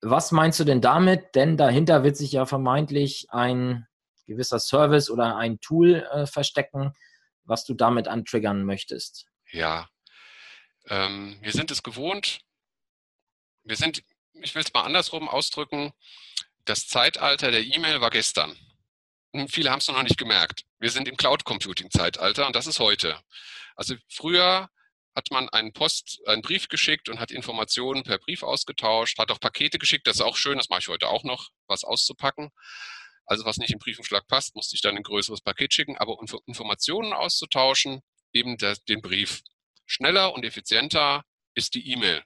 Was 0.01 0.31
meinst 0.31 0.59
du 0.59 0.63
denn 0.63 0.81
damit? 0.81 1.35
Denn 1.35 1.57
dahinter 1.57 2.03
wird 2.03 2.17
sich 2.17 2.31
ja 2.31 2.45
vermeintlich 2.45 3.27
ein 3.29 3.87
gewisser 4.25 4.59
Service 4.59 5.09
oder 5.09 5.37
ein 5.37 5.59
Tool 5.59 6.07
äh, 6.11 6.25
verstecken, 6.25 6.93
was 7.45 7.63
du 7.63 7.73
damit 7.73 8.07
antriggern 8.07 8.63
möchtest. 8.63 9.25
Ja, 9.51 9.87
ähm, 10.89 11.37
wir 11.41 11.51
sind 11.51 11.71
es 11.71 11.81
gewohnt, 11.81 12.41
wir 13.63 13.75
sind, 13.75 14.03
ich 14.33 14.53
will 14.53 14.61
es 14.61 14.73
mal 14.73 14.83
andersrum 14.83 15.27
ausdrücken, 15.27 15.93
das 16.65 16.87
Zeitalter 16.87 17.51
der 17.51 17.63
E-Mail 17.63 18.01
war 18.01 18.09
gestern. 18.09 18.55
Und 19.31 19.51
viele 19.51 19.71
haben 19.71 19.79
es 19.79 19.87
noch 19.87 20.01
nicht 20.03 20.17
gemerkt. 20.17 20.63
Wir 20.79 20.89
sind 20.89 21.07
im 21.07 21.17
Cloud 21.17 21.43
Computing 21.43 21.89
Zeitalter 21.91 22.47
und 22.47 22.55
das 22.55 22.67
ist 22.67 22.79
heute. 22.79 23.19
Also 23.75 23.95
früher 24.09 24.69
hat 25.17 25.31
man 25.31 25.49
einen 25.49 25.73
Post, 25.73 26.21
einen 26.27 26.43
Brief 26.43 26.69
geschickt 26.69 27.09
und 27.09 27.19
hat 27.19 27.31
Informationen 27.31 28.03
per 28.03 28.19
Brief 28.19 28.43
ausgetauscht, 28.43 29.17
hat 29.17 29.31
auch 29.31 29.39
Pakete 29.39 29.79
geschickt, 29.79 30.05
das 30.05 30.17
ist 30.17 30.21
auch 30.21 30.37
schön, 30.37 30.59
das 30.59 30.69
mache 30.69 30.81
ich 30.81 30.87
heute 30.89 31.07
auch 31.09 31.23
noch, 31.23 31.49
was 31.65 31.83
auszupacken. 31.83 32.51
Also 33.25 33.43
was 33.43 33.57
nicht 33.57 33.71
im 33.71 33.79
Briefumschlag 33.79 34.27
passt, 34.27 34.55
musste 34.55 34.75
ich 34.75 34.81
dann 34.81 34.95
ein 34.95 35.01
größeres 35.01 35.41
Paket 35.41 35.73
schicken, 35.73 35.97
aber 35.97 36.19
um 36.19 36.27
Informationen 36.45 37.13
auszutauschen, 37.13 38.01
eben 38.31 38.57
der, 38.57 38.75
den 38.87 39.01
Brief. 39.01 39.41
Schneller 39.87 40.33
und 40.33 40.45
effizienter 40.45 41.25
ist 41.55 41.73
die 41.73 41.91
E-Mail. 41.91 42.23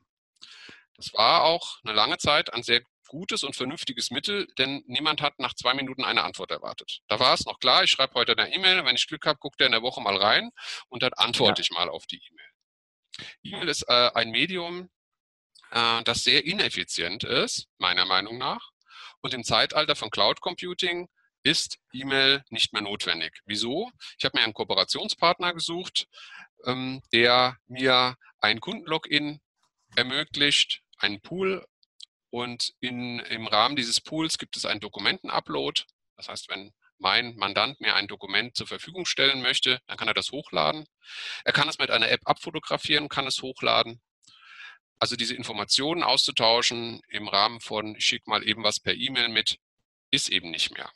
Das 0.98 1.14
war 1.14 1.44
auch 1.46 1.80
eine 1.86 1.94
lange 1.94 2.18
Zeit 2.18 2.54
ein 2.54 2.62
sehr 2.62 2.82
gutes 3.08 3.44
und 3.46 3.56
vernünftiges 3.56 4.12
Mittel, 4.12 4.48
denn 4.58 4.84
niemand 4.86 5.22
hat 5.22 5.40
nach 5.40 5.54
zwei 5.54 5.74
Minuten 5.74 6.04
eine 6.04 6.24
Antwort 6.24 6.52
erwartet. 6.52 7.00
Da 7.08 7.20
war 7.22 7.34
es 7.34 7.46
noch 7.46 7.60
klar, 7.60 7.86
ich 7.86 7.92
schreibe 7.92 8.16
heute 8.16 8.38
eine 8.38 8.54
E-Mail, 8.54 8.84
wenn 8.84 8.96
ich 8.98 9.08
Glück 9.08 9.26
habe, 9.26 9.40
guckt 9.40 9.62
er 9.62 9.68
in 9.68 9.72
der 9.72 9.82
Woche 9.82 10.02
mal 10.02 10.18
rein 10.18 10.52
und 10.90 11.04
dann 11.04 11.14
antworte 11.14 11.62
ja. 11.62 11.64
ich 11.64 11.72
mal 11.72 11.88
auf 11.88 12.06
die 12.06 12.18
E-Mail. 12.18 12.51
E-Mail 13.44 13.68
ist 13.68 13.84
äh, 13.88 14.12
ein 14.14 14.32
Medium, 14.32 14.90
äh, 15.72 16.04
das 16.04 16.24
sehr 16.24 16.46
ineffizient 16.46 17.24
ist, 17.24 17.68
meiner 17.78 18.06
Meinung 18.06 18.38
nach. 18.38 18.72
Und 19.22 19.34
im 19.34 19.44
Zeitalter 19.44 19.96
von 19.96 20.10
Cloud 20.10 20.42
Computing 20.42 21.08
ist 21.44 21.80
E-Mail 21.94 22.44
nicht 22.50 22.74
mehr 22.74 22.82
notwendig. 22.82 23.42
Wieso? 23.46 23.92
Ich 24.18 24.26
habe 24.26 24.38
mir 24.38 24.44
einen 24.44 24.54
Kooperationspartner 24.54 25.54
gesucht, 25.54 26.08
ähm, 26.66 27.02
der 27.14 27.58
mir 27.68 28.16
ein 28.40 28.60
Kundenlogin 28.60 29.42
ermöglicht, 29.96 30.82
einen 30.98 31.22
Pool 31.22 31.66
und 32.30 32.74
in, 32.80 33.20
im 33.20 33.48
Rahmen 33.48 33.76
dieses 33.76 34.02
Pools 34.02 34.38
gibt 34.38 34.56
es 34.56 34.66
einen 34.66 34.80
Dokumentenupload. 34.80 35.84
Das 36.16 36.30
heißt, 36.30 36.50
wenn 36.50 36.74
mein 37.02 37.36
Mandant 37.36 37.82
mir 37.82 37.96
ein 37.96 38.08
Dokument 38.08 38.56
zur 38.56 38.68
Verfügung 38.68 39.06
stellen 39.06 39.42
möchte, 39.42 39.80
dann 39.88 39.98
kann 39.98 40.08
er 40.08 40.14
das 40.14 40.32
hochladen. 40.32 40.86
Er 41.44 41.54
kann 41.54 41.68
es 41.68 41.80
mit 41.80 41.90
einer 41.90 42.10
App 42.10 42.22
abfotografieren, 42.26 43.10
kann 43.10 43.28
es 43.28 43.42
hochladen. 43.42 44.02
Also 45.00 45.16
diese 45.16 45.36
Informationen 45.36 46.04
auszutauschen 46.04 47.02
im 47.08 47.28
Rahmen 47.28 47.60
von, 47.60 47.96
ich 47.96 48.06
schicke 48.06 48.30
mal 48.30 48.48
eben 48.48 48.64
was 48.64 48.80
per 48.80 48.94
E-Mail 48.94 49.30
mit, 49.30 49.58
ist 50.12 50.30
eben 50.30 50.52
nicht 50.52 50.72
mehr. 50.72 50.92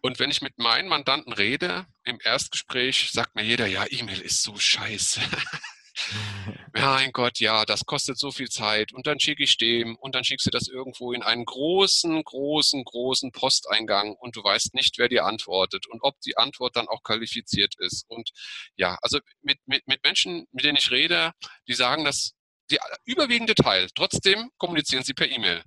Und 0.00 0.18
wenn 0.18 0.30
ich 0.30 0.42
mit 0.42 0.58
meinen 0.58 0.88
Mandanten 0.88 1.32
rede, 1.32 1.86
im 2.04 2.18
Erstgespräch 2.22 3.10
sagt 3.10 3.34
mir 3.34 3.44
jeder, 3.44 3.66
ja, 3.66 3.84
E-Mail 3.88 4.20
ist 4.20 4.42
so 4.42 4.56
scheiße. 4.56 5.20
mein 6.72 7.12
Gott, 7.12 7.40
ja, 7.40 7.64
das 7.64 7.84
kostet 7.84 8.18
so 8.18 8.30
viel 8.30 8.48
Zeit 8.48 8.92
und 8.92 9.06
dann 9.06 9.20
schicke 9.20 9.42
ich 9.42 9.56
dem 9.56 9.96
und 9.96 10.14
dann 10.14 10.24
schickst 10.24 10.46
du 10.46 10.50
das 10.50 10.68
irgendwo 10.68 11.12
in 11.12 11.22
einen 11.22 11.44
großen, 11.44 12.22
großen, 12.22 12.84
großen 12.84 13.32
Posteingang 13.32 14.14
und 14.14 14.36
du 14.36 14.42
weißt 14.42 14.74
nicht, 14.74 14.98
wer 14.98 15.08
dir 15.08 15.24
antwortet 15.24 15.86
und 15.86 16.00
ob 16.02 16.20
die 16.20 16.36
Antwort 16.36 16.76
dann 16.76 16.88
auch 16.88 17.02
qualifiziert 17.02 17.74
ist. 17.78 18.04
Und 18.08 18.30
ja, 18.76 18.98
also 19.02 19.18
mit, 19.42 19.58
mit, 19.66 19.86
mit 19.86 20.02
Menschen, 20.04 20.46
mit 20.52 20.64
denen 20.64 20.78
ich 20.78 20.90
rede, 20.90 21.32
die 21.66 21.74
sagen, 21.74 22.04
dass 22.04 22.34
die 22.70 22.78
überwiegende 23.04 23.54
Teil, 23.54 23.88
trotzdem 23.94 24.50
kommunizieren 24.58 25.02
sie 25.02 25.14
per 25.14 25.28
E-Mail, 25.28 25.64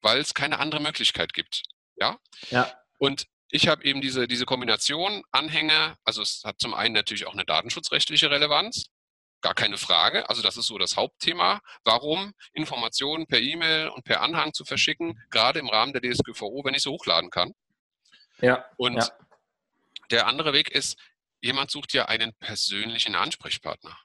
weil 0.00 0.18
es 0.18 0.34
keine 0.34 0.58
andere 0.58 0.80
Möglichkeit 0.80 1.32
gibt. 1.32 1.62
Ja? 1.96 2.18
Ja. 2.50 2.72
Und 2.98 3.26
ich 3.48 3.68
habe 3.68 3.84
eben 3.84 4.00
diese, 4.00 4.26
diese 4.26 4.46
Kombination 4.46 5.22
Anhänge, 5.30 5.96
also 6.04 6.22
es 6.22 6.42
hat 6.44 6.58
zum 6.58 6.74
einen 6.74 6.94
natürlich 6.94 7.26
auch 7.26 7.34
eine 7.34 7.44
datenschutzrechtliche 7.44 8.30
Relevanz, 8.30 8.86
gar 9.42 9.54
keine 9.54 9.76
Frage. 9.76 10.28
Also 10.28 10.40
das 10.40 10.56
ist 10.56 10.66
so 10.66 10.78
das 10.78 10.96
Hauptthema. 10.96 11.60
Warum 11.84 12.32
Informationen 12.52 13.26
per 13.26 13.40
E-Mail 13.40 13.88
und 13.88 14.04
per 14.04 14.22
Anhang 14.22 14.52
zu 14.54 14.64
verschicken, 14.64 15.20
gerade 15.30 15.58
im 15.58 15.68
Rahmen 15.68 15.92
der 15.92 16.00
DSGVO, 16.00 16.64
wenn 16.64 16.74
ich 16.74 16.82
sie 16.82 16.90
hochladen 16.90 17.30
kann. 17.30 17.52
Ja. 18.40 18.64
Und 18.76 18.96
ja. 18.96 19.08
der 20.10 20.26
andere 20.26 20.52
Weg 20.52 20.70
ist, 20.70 20.98
jemand 21.40 21.70
sucht 21.70 21.92
ja 21.92 22.06
einen 22.06 22.32
persönlichen 22.34 23.14
Ansprechpartner. 23.14 23.98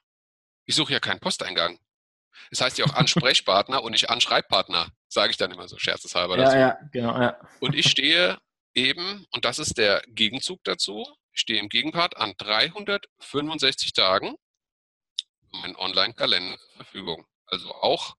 Ich 0.66 0.74
suche 0.74 0.92
ja 0.92 1.00
keinen 1.00 1.20
Posteingang. 1.20 1.78
Das 2.50 2.60
heißt 2.60 2.78
ja 2.78 2.84
auch 2.84 2.94
Ansprechpartner 2.94 3.82
und 3.82 3.92
nicht 3.92 4.10
Anschreibpartner, 4.10 4.88
sage 5.08 5.30
ich 5.30 5.36
dann 5.36 5.50
immer 5.50 5.68
so 5.68 5.78
scherzeshalber 5.78 6.36
ja, 6.36 6.44
dazu. 6.44 6.56
Ja, 6.56 6.78
genau, 6.92 7.20
ja. 7.20 7.40
Und 7.60 7.74
ich 7.74 7.90
stehe 7.90 8.38
eben, 8.74 9.26
und 9.30 9.44
das 9.44 9.58
ist 9.58 9.78
der 9.78 10.02
Gegenzug 10.08 10.62
dazu, 10.64 11.06
ich 11.32 11.40
stehe 11.40 11.60
im 11.60 11.68
Gegenpart 11.68 12.16
an 12.16 12.34
365 12.36 13.92
Tagen 13.92 14.36
mein 15.52 15.76
Online-Kalender 15.76 16.58
zur 16.58 16.76
Verfügung. 16.76 17.26
Also 17.46 17.72
auch 17.72 18.14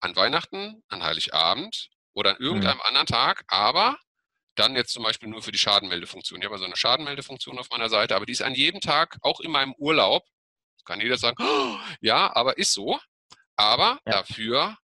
an 0.00 0.14
Weihnachten, 0.16 0.82
an 0.88 1.02
Heiligabend 1.02 1.90
oder 2.14 2.30
an 2.30 2.36
mhm. 2.38 2.46
irgendeinem 2.46 2.76
mhm. 2.76 2.82
anderen 2.82 3.06
Tag, 3.06 3.44
aber 3.48 3.98
dann 4.54 4.74
jetzt 4.74 4.92
zum 4.92 5.04
Beispiel 5.04 5.28
nur 5.28 5.42
für 5.42 5.52
die 5.52 5.58
Schadenmeldefunktion. 5.58 6.40
Ich 6.40 6.46
habe 6.46 6.58
so 6.58 6.64
eine 6.64 6.76
Schadenmeldefunktion 6.76 7.58
auf 7.58 7.70
meiner 7.70 7.88
Seite, 7.88 8.16
aber 8.16 8.26
die 8.26 8.32
ist 8.32 8.42
an 8.42 8.54
jedem 8.54 8.80
Tag, 8.80 9.16
auch 9.22 9.40
in 9.40 9.50
meinem 9.50 9.74
Urlaub, 9.78 10.24
kann 10.88 11.00
jeder 11.00 11.18
sagen, 11.18 11.36
oh, 11.38 11.78
ja, 12.00 12.34
aber 12.34 12.58
ist 12.58 12.72
so. 12.72 12.98
Aber 13.56 14.00
ja. 14.06 14.12
dafür 14.12 14.76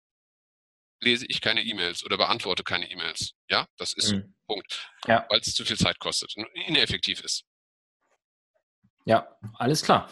lese 1.00 1.26
ich 1.26 1.40
keine 1.40 1.62
E-Mails 1.62 2.04
oder 2.04 2.16
beantworte 2.16 2.64
keine 2.64 2.90
E-Mails. 2.90 3.34
Ja, 3.48 3.66
das 3.76 3.92
ist 3.92 4.12
mhm. 4.12 4.34
Punkt. 4.46 4.90
Ja. 5.06 5.26
Weil 5.30 5.40
es 5.40 5.54
zu 5.54 5.64
viel 5.64 5.76
Zeit 5.76 5.98
kostet 5.98 6.36
und 6.36 6.46
ineffektiv 6.66 7.20
ist. 7.22 7.44
Ja, 9.04 9.36
alles 9.54 9.82
klar. 9.82 10.08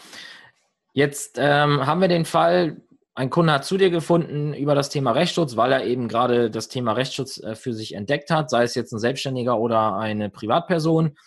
Jetzt 0.93 1.37
ähm, 1.39 1.85
haben 1.85 2.01
wir 2.01 2.07
den 2.07 2.25
Fall, 2.25 2.81
ein 3.15 3.29
Kunde 3.29 3.53
hat 3.53 3.65
zu 3.65 3.77
dir 3.77 3.89
gefunden 3.89 4.53
über 4.53 4.75
das 4.75 4.89
Thema 4.89 5.11
Rechtsschutz, 5.11 5.55
weil 5.55 5.71
er 5.71 5.85
eben 5.85 6.07
gerade 6.07 6.49
das 6.49 6.67
Thema 6.67 6.93
Rechtsschutz 6.93 7.37
äh, 7.37 7.55
für 7.55 7.73
sich 7.73 7.93
entdeckt 7.93 8.29
hat, 8.29 8.49
sei 8.49 8.63
es 8.63 8.75
jetzt 8.75 8.91
ein 8.91 8.99
Selbstständiger 8.99 9.57
oder 9.57 9.95
eine 9.95 10.29
Privatperson. 10.29 11.17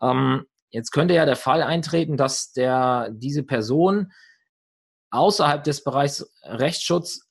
Ähm, 0.00 0.46
jetzt 0.70 0.92
könnte 0.92 1.14
ja 1.14 1.24
der 1.26 1.36
Fall 1.36 1.62
eintreten, 1.62 2.16
dass 2.16 2.52
der, 2.52 3.10
diese 3.12 3.42
Person 3.42 4.12
außerhalb 5.10 5.62
des 5.64 5.84
Bereichs 5.84 6.32
Rechtsschutz 6.42 7.28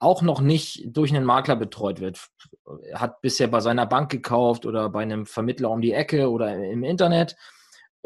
auch 0.00 0.22
noch 0.22 0.40
nicht 0.40 0.84
durch 0.86 1.12
einen 1.12 1.24
Makler 1.24 1.56
betreut 1.56 2.00
wird. 2.00 2.28
Hat 2.94 3.20
bisher 3.20 3.48
bei 3.48 3.60
seiner 3.60 3.86
Bank 3.86 4.10
gekauft 4.10 4.66
oder 4.66 4.88
bei 4.90 5.02
einem 5.02 5.26
Vermittler 5.26 5.70
um 5.70 5.80
die 5.80 5.92
Ecke 5.92 6.30
oder 6.30 6.54
im 6.54 6.84
Internet. 6.84 7.36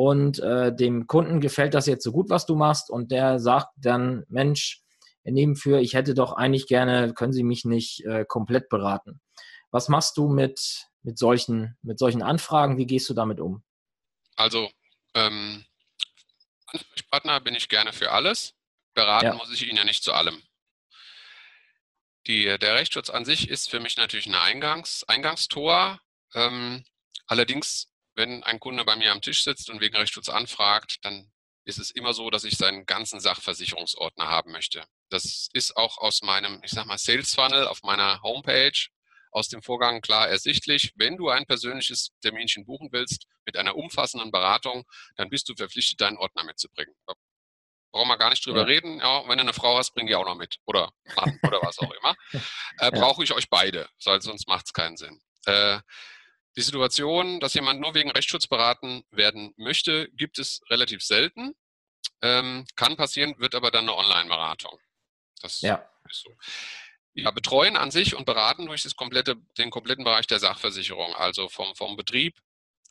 Und 0.03 0.41
äh, 0.41 0.75
dem 0.75 1.07
Kunden 1.07 1.41
gefällt 1.41 1.75
das 1.75 1.87
jetzt 1.87 2.03
so 2.03 2.11
gut, 2.11 2.29
was 2.29 2.45
du 2.45 2.57
machst. 2.57 2.91
Und 2.91 3.13
der 3.13 3.39
sagt 3.39 3.69
dann, 3.77 4.25
Mensch, 4.29 4.83
nebenfür, 5.23 5.79
ich 5.79 5.95
hätte 5.95 6.13
doch 6.15 6.33
eigentlich 6.33 6.67
gerne, 6.67 7.15
können 7.15 7.33
Sie 7.33 7.45
mich 7.45 7.65
nicht 7.65 8.05
äh, 8.05 8.25
komplett 8.27 8.69
beraten. 8.69 9.21
Was 9.71 9.89
machst 9.89 10.17
du 10.17 10.29
mit, 10.29 10.89
mit, 11.05 11.21
solchen, 11.21 11.79
mit 11.83 12.01
solchen 12.01 12.21
Anfragen? 12.21 12.79
Wie 12.79 12.87
gehst 12.87 13.09
du 13.11 13.15
damit 13.15 13.39
um? 13.39 13.63
Also, 14.35 14.73
ähm, 15.15 15.65
Ansprechpartner 16.67 17.39
bin 17.39 17.55
ich 17.55 17.69
gerne 17.69 17.93
für 17.93 18.11
alles. 18.11 18.55
Beraten 18.95 19.27
ja. 19.27 19.35
muss 19.35 19.53
ich 19.53 19.69
ihn 19.69 19.77
ja 19.77 19.85
nicht 19.85 20.03
zu 20.03 20.13
allem. 20.13 20.43
Die, 22.27 22.59
der 22.59 22.75
Rechtsschutz 22.75 23.09
an 23.09 23.25
sich 23.25 23.49
ist 23.49 23.71
für 23.71 23.79
mich 23.79 23.97
natürlich 23.99 24.27
ein 24.27 24.35
Eingangs, 24.35 25.05
Eingangstor. 25.05 26.01
Ähm, 26.35 26.83
allerdings, 27.29 27.92
wenn 28.15 28.43
ein 28.43 28.61
Kunde 28.61 28.85
bei 28.85 28.97
mir 28.97 29.13
am 29.13 29.23
Tisch 29.23 29.45
sitzt 29.45 29.71
und 29.71 29.81
wegen 29.81 29.97
Rechtsschutz 29.97 30.29
anfragt, 30.29 30.99
dann 31.03 31.31
ist 31.65 31.79
es 31.79 31.91
immer 31.91 32.13
so, 32.13 32.31
dass 32.31 32.45
ich 32.45 32.57
seinen 32.57 32.87
ganzen 32.87 33.21
Sachversicherungsordner 33.21 34.27
haben 34.27 34.53
möchte. 34.53 34.85
Das 35.11 35.49
ist 35.53 35.77
auch 35.77 35.99
aus 35.99 36.23
meinem, 36.23 36.61
ich 36.65 36.73
sag 36.73 36.87
mal, 36.87 36.99
Sales 36.99 37.35
Funnel 37.35 37.67
auf 37.67 37.83
meiner 37.83 38.21
Homepage 38.23 38.89
aus 39.31 39.49
dem 39.49 39.63
Vorgang 39.63 40.01
klar 40.01 40.29
ersichtlich. 40.29 40.93
Wenn 40.97 41.17
du 41.17 41.29
ein 41.31 41.47
persönliches 41.47 42.11
Terminchen 42.21 42.67
buchen 42.67 42.89
willst 42.93 43.27
mit 43.47 43.57
einer 43.57 43.77
umfassenden 43.77 44.31
Beratung, 44.31 44.85
dann 45.17 45.31
bist 45.31 45.49
du 45.49 45.55
verpflichtet, 45.55 46.01
deinen 46.01 46.19
Ordner 46.19 46.45
mitzubringen 46.45 46.95
brauchen 47.93 48.09
wir 48.09 48.19
gar 48.19 48.31
nicht 48.31 48.45
drüber 48.45 48.61
ja. 48.61 48.65
reden. 48.65 48.99
Ja, 48.99 49.29
wenn 49.29 49.37
du 49.37 49.43
eine 49.43 49.53
Frau 49.53 49.77
hast, 49.79 49.93
bring 49.95 50.07
die 50.07 50.17
auch 50.17 50.25
noch 50.25 50.35
mit. 50.35 50.57
Oder 50.65 50.91
Mann 51.15 51.39
oder 51.43 51.61
was 51.63 51.79
auch 51.79 51.93
immer. 51.93 52.17
Äh, 52.79 52.91
Brauche 52.91 53.23
ich 53.23 53.33
euch 53.33 53.51
beide, 53.51 53.87
sonst 53.99 54.49
macht 54.49 54.65
es 54.65 54.73
keinen 54.73 54.97
Sinn. 54.97 55.21
Äh, 55.45 55.79
die 56.57 56.63
Situation, 56.63 57.41
dass 57.41 57.55
jemand 57.55 57.81
nur 57.81 57.95
wegen 57.95 58.11
Rechtsschutz 58.11 58.47
beraten 58.47 59.05
werden 59.11 59.55
möchte, 59.57 60.09
gibt 60.13 60.39
es 60.39 60.61
relativ 60.69 61.03
selten. 61.03 61.55
Ähm, 62.21 62.67
kann 62.77 62.97
passieren, 62.97 63.35
wird 63.39 63.55
aber 63.55 63.71
dann 63.71 63.85
eine 63.85 63.97
Online-Beratung. 63.97 64.79
Das 65.41 65.61
ja. 65.61 65.89
ist 66.09 66.23
so. 66.23 66.31
Ja, 67.15 67.31
betreuen 67.31 67.77
an 67.77 67.91
sich 67.91 68.15
und 68.15 68.25
beraten 68.25 68.67
durch 68.67 68.83
das 68.85 68.97
komplette, 68.97 69.37
den 69.59 69.71
kompletten 69.71 70.05
Bereich 70.05 70.27
der 70.27 70.39
Sachversicherung, 70.39 71.15
also 71.15 71.49
vom, 71.49 71.75
vom 71.75 71.97
Betrieb, 71.97 72.39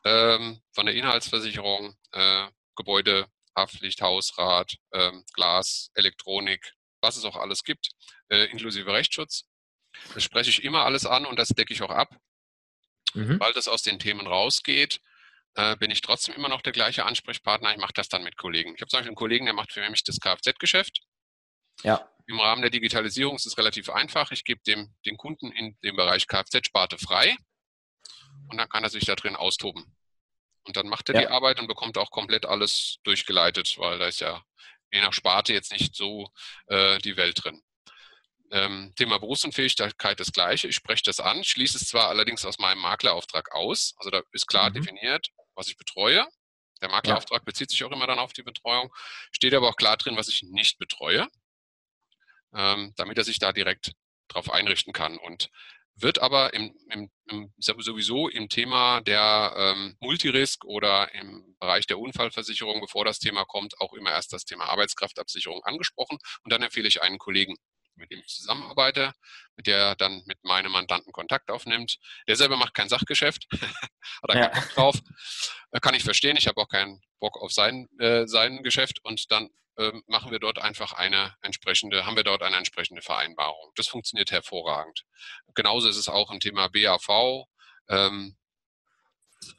ähm, 0.04 0.62
von 0.74 0.86
der 0.86 0.95
Inhaltsversicherung, 0.95 1.95
äh, 2.12 2.47
Gebäude, 2.76 3.28
Haftpflicht, 3.56 4.02
Hausrat, 4.02 4.78
ähm, 4.93 5.24
Glas, 5.34 5.91
Elektronik, 5.95 6.74
was 7.02 7.17
es 7.17 7.26
auch 7.26 7.36
alles 7.36 7.63
gibt, 7.63 7.89
äh, 8.30 8.45
inklusive 8.45 8.93
Rechtsschutz. 8.93 9.45
Das 10.13 10.24
spreche 10.24 10.50
ich 10.50 10.63
immer 10.63 10.86
alles 10.86 11.06
an 11.06 11.26
und 11.26 11.38
das 11.38 11.50
decke 11.50 11.74
ich 11.74 11.82
auch 11.82 11.89
ab. 11.89 12.15
Mhm. 13.13 13.39
Weil 13.39 13.54
das 13.54 13.67
aus 13.67 13.82
den 13.82 14.00
Themen 14.00 14.28
rausgeht, 14.28 15.02
äh, 15.56 15.76
bin 15.78 15.91
ich 15.91 16.02
trotzdem 16.02 16.36
immer 16.36 16.50
noch 16.50 16.62
der 16.62 16.74
gleiche 16.74 17.06
Ansprechpartner. 17.06 17.71
Ich 17.71 17.78
mache 17.78 17.93
das 17.93 18.10
dann 18.10 18.24
mit 18.24 18.38
Kollegen. 18.38 18.74
Ich 18.76 18.82
habe 18.82 18.89
zum 18.89 18.97
Beispiel 18.97 19.10
einen 19.10 19.15
Kollegen, 19.15 19.45
der 19.45 19.54
macht 19.54 19.74
für 19.74 19.88
mich 19.89 20.04
das 20.04 20.19
Kfz-Geschäft. 20.19 21.02
Ja. 21.84 22.10
Im 22.28 22.39
Rahmen 22.39 22.62
der 22.62 22.71
Digitalisierung 22.71 23.36
ist 23.36 23.45
es 23.45 23.58
relativ 23.58 23.89
einfach. 23.89 24.32
Ich 24.32 24.43
gebe 24.43 24.62
dem 24.65 24.93
den 25.06 25.17
Kunden 25.17 25.52
in 25.52 25.78
dem 25.84 25.95
Bereich 25.95 26.28
Kfz-Sparte 26.28 26.97
frei 26.97 27.36
und 28.50 28.58
dann 28.58 28.69
kann 28.69 28.84
er 28.84 28.89
sich 28.89 29.06
da 29.06 29.15
drin 29.15 29.36
austoben. 29.36 29.95
Und 30.63 30.78
dann 30.78 30.88
macht 30.88 31.10
er 31.10 31.15
ja. 31.15 31.21
die 31.21 31.28
Arbeit 31.28 31.60
und 31.60 31.67
bekommt 31.67 31.97
auch 31.97 32.12
komplett 32.12 32.45
alles 32.45 33.00
durchgeleitet, 33.04 33.78
weil 33.78 33.97
da 33.97 34.06
ist 34.06 34.21
ja 34.21 34.43
je 34.91 35.02
nach 35.02 35.13
Sparte 35.13 35.54
jetzt 35.54 35.71
nicht 35.71 35.95
so 35.95 36.30
äh, 36.67 37.00
die 37.00 37.17
Welt 37.17 37.43
drin. 37.43 37.62
Ähm, 38.51 38.93
Thema 38.97 39.17
Berufsunfähigkeit 39.17 40.19
das 40.19 40.31
gleiche. 40.31 40.67
Ich 40.67 40.75
spreche 40.75 41.03
das 41.05 41.19
an, 41.19 41.43
schließe 41.43 41.77
es 41.77 41.87
zwar 41.87 42.09
allerdings 42.09 42.45
aus 42.45 42.59
meinem 42.59 42.79
Maklerauftrag 42.81 43.53
aus. 43.53 43.93
Also 43.97 44.09
da 44.09 44.21
ist 44.33 44.47
klar 44.47 44.69
mhm. 44.69 44.73
definiert, 44.73 45.29
was 45.55 45.67
ich 45.67 45.77
betreue. 45.77 46.27
Der 46.81 46.89
Maklerauftrag 46.89 47.41
ja. 47.41 47.45
bezieht 47.45 47.69
sich 47.69 47.83
auch 47.83 47.91
immer 47.91 48.07
dann 48.07 48.19
auf 48.19 48.33
die 48.33 48.43
Betreuung. 48.43 48.93
Steht 49.31 49.53
aber 49.53 49.69
auch 49.69 49.75
klar 49.75 49.97
drin, 49.97 50.17
was 50.17 50.27
ich 50.27 50.43
nicht 50.43 50.79
betreue, 50.79 51.27
ähm, 52.53 52.93
damit 52.97 53.17
er 53.17 53.23
sich 53.23 53.39
da 53.39 53.53
direkt 53.53 53.93
drauf 54.27 54.51
einrichten 54.51 54.91
kann. 54.91 55.17
Und 55.17 55.49
wird 55.95 56.19
aber 56.19 56.53
im, 56.53 56.75
im, 56.89 57.11
im, 57.27 57.53
sowieso 57.57 58.27
im 58.27 58.49
Thema 58.49 59.01
der 59.01 59.53
ähm, 59.55 59.97
Multirisk 59.99 60.65
oder 60.65 61.13
im 61.13 61.55
Bereich 61.59 61.85
der 61.85 61.99
Unfallversicherung, 61.99 62.81
bevor 62.81 63.05
das 63.05 63.19
Thema 63.19 63.45
kommt, 63.45 63.79
auch 63.79 63.93
immer 63.93 64.11
erst 64.11 64.33
das 64.33 64.45
Thema 64.45 64.65
Arbeitskraftabsicherung 64.65 65.63
angesprochen. 65.63 66.17
Und 66.43 66.51
dann 66.51 66.63
empfehle 66.63 66.87
ich 66.87 67.01
einen 67.01 67.17
Kollegen, 67.17 67.55
mit 67.95 68.12
dem 68.12 68.19
ich 68.19 68.27
zusammenarbeite, 68.27 69.13
mit 69.56 69.67
der 69.67 69.95
dann 69.95 70.23
mit 70.25 70.43
meinem 70.43 70.71
Mandanten 70.71 71.12
Kontakt 71.12 71.49
aufnimmt. 71.51 71.97
Der 72.27 72.36
selber 72.36 72.58
macht 72.58 72.73
kein 72.73 72.89
Sachgeschäft, 72.89 73.47
hat 73.51 74.30
er 74.30 74.36
ja. 74.36 74.47
keinen 74.47 74.62
Bock 74.62 74.73
drauf. 74.73 74.95
Äh, 75.71 75.80
kann 75.80 75.93
ich 75.93 76.04
verstehen, 76.04 76.38
ich 76.38 76.47
habe 76.47 76.60
auch 76.62 76.67
keinen 76.67 77.01
Bock 77.19 77.38
auf 77.41 77.51
sein, 77.51 77.88
äh, 77.99 78.27
sein 78.27 78.63
Geschäft 78.63 78.99
und 79.04 79.32
dann 79.32 79.49
ähm, 79.77 80.04
machen 80.08 80.32
wir 80.32 80.39
dort 80.39 80.60
einfach 80.60 80.93
eine 80.93 81.34
entsprechende, 81.41 82.06
haben 82.06 82.15
wir 82.15 82.23
dort 82.23 82.43
eine 82.43 82.58
entsprechende 82.58 83.01
Vereinbarung. 83.01 83.71
Das 83.75 83.88
funktioniert 83.88 84.32
hervorragend. 84.32 85.06
Genauso 85.56 85.88
ist 85.88 85.97
es 85.97 86.10
auch 86.10 86.32
im 86.32 86.39
Thema 86.39 86.67
BAV. 86.67 87.45
Ähm, 87.88 88.38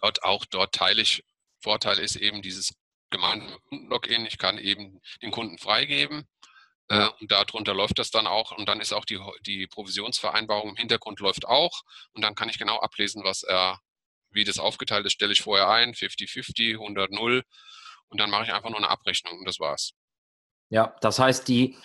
dort 0.01 0.23
auch 0.23 0.45
dort 0.45 0.75
teile 0.75 1.03
ich. 1.03 1.25
Vorteil 1.61 1.99
ist 1.99 2.17
eben 2.17 2.43
dieses 2.43 2.75
gemeinsame 3.11 3.59
Kundenlogin. 3.69 4.27
Ich 4.27 4.39
kann 4.39 4.59
eben 4.59 5.01
den 5.23 5.31
Kunden 5.31 5.59
freigeben. 5.59 6.29
Äh, 6.93 7.09
und 7.21 7.33
darunter 7.33 7.73
läuft 7.73 7.99
das 7.99 8.11
dann 8.11 8.27
auch. 8.27 8.53
Und 8.53 8.69
dann 8.69 8.81
ist 8.81 8.93
auch 8.93 9.07
die, 9.07 9.19
die 9.47 9.67
Provisionsvereinbarung 9.67 10.71
im 10.71 10.77
Hintergrund 10.77 11.21
läuft 11.21 11.47
auch. 11.47 11.83
Und 12.13 12.23
dann 12.23 12.35
kann 12.35 12.51
ich 12.51 12.59
genau 12.59 12.79
ablesen, 12.81 13.25
was 13.25 13.43
er, 13.45 13.81
wie 14.31 14.45
das 14.45 14.59
aufgeteilt 14.59 15.07
ist, 15.07 15.15
stelle 15.15 15.33
ich 15.33 15.41
vorher 15.41 15.71
ein, 15.71 15.95
50-50, 15.95 16.77
100-0. 16.77 17.43
Und 18.09 18.21
dann 18.21 18.29
mache 18.29 18.45
ich 18.45 18.53
einfach 18.53 18.69
nur 18.69 18.79
eine 18.79 18.91
Abrechnung 18.91 19.39
und 19.39 19.47
das 19.47 19.59
war's. 19.59 19.95
Ja, 20.69 20.95
das 21.01 21.19
heißt, 21.19 21.49
die, 21.49 21.79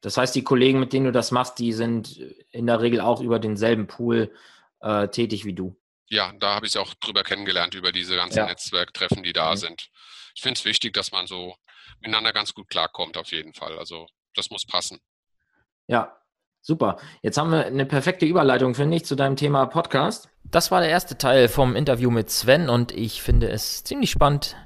das 0.00 0.16
heißt, 0.16 0.36
die 0.36 0.44
Kollegen, 0.44 0.78
mit 0.78 0.92
denen 0.92 1.06
du 1.06 1.12
das 1.12 1.32
machst, 1.32 1.58
die 1.58 1.72
sind 1.72 2.16
in 2.50 2.68
der 2.68 2.80
Regel 2.80 3.00
auch 3.00 3.20
über 3.20 3.40
denselben 3.40 3.88
Pool 3.88 4.32
äh, 4.80 5.08
tätig 5.08 5.44
wie 5.44 5.54
du. 5.54 5.76
Ja, 6.06 6.32
da 6.38 6.54
habe 6.54 6.66
ich 6.66 6.72
es 6.72 6.76
auch 6.76 6.94
drüber 6.94 7.24
kennengelernt, 7.24 7.74
über 7.74 7.90
diese 7.90 8.14
ganzen 8.14 8.38
ja. 8.38 8.46
Netzwerktreffen, 8.46 9.24
die 9.24 9.32
da 9.32 9.50
mhm. 9.50 9.56
sind. 9.56 9.90
Ich 10.36 10.42
finde 10.42 10.58
es 10.58 10.64
wichtig, 10.64 10.92
dass 10.92 11.10
man 11.10 11.26
so 11.26 11.56
miteinander 11.98 12.32
ganz 12.32 12.54
gut 12.54 12.68
klarkommt, 12.68 13.16
auf 13.16 13.32
jeden 13.32 13.52
Fall. 13.52 13.78
Also 13.78 14.06
das 14.34 14.50
muss 14.50 14.66
passen. 14.66 14.98
Ja, 15.86 16.16
super. 16.60 16.98
Jetzt 17.22 17.38
haben 17.38 17.50
wir 17.50 17.66
eine 17.66 17.86
perfekte 17.86 18.26
Überleitung, 18.26 18.74
finde 18.74 18.96
ich, 18.96 19.04
zu 19.04 19.16
deinem 19.16 19.36
Thema 19.36 19.66
Podcast. 19.66 20.28
Das 20.44 20.70
war 20.70 20.80
der 20.80 20.90
erste 20.90 21.18
Teil 21.18 21.48
vom 21.48 21.76
Interview 21.76 22.10
mit 22.10 22.30
Sven 22.30 22.68
und 22.68 22.92
ich 22.92 23.22
finde 23.22 23.50
es 23.50 23.84
ziemlich 23.84 24.10
spannend, 24.10 24.56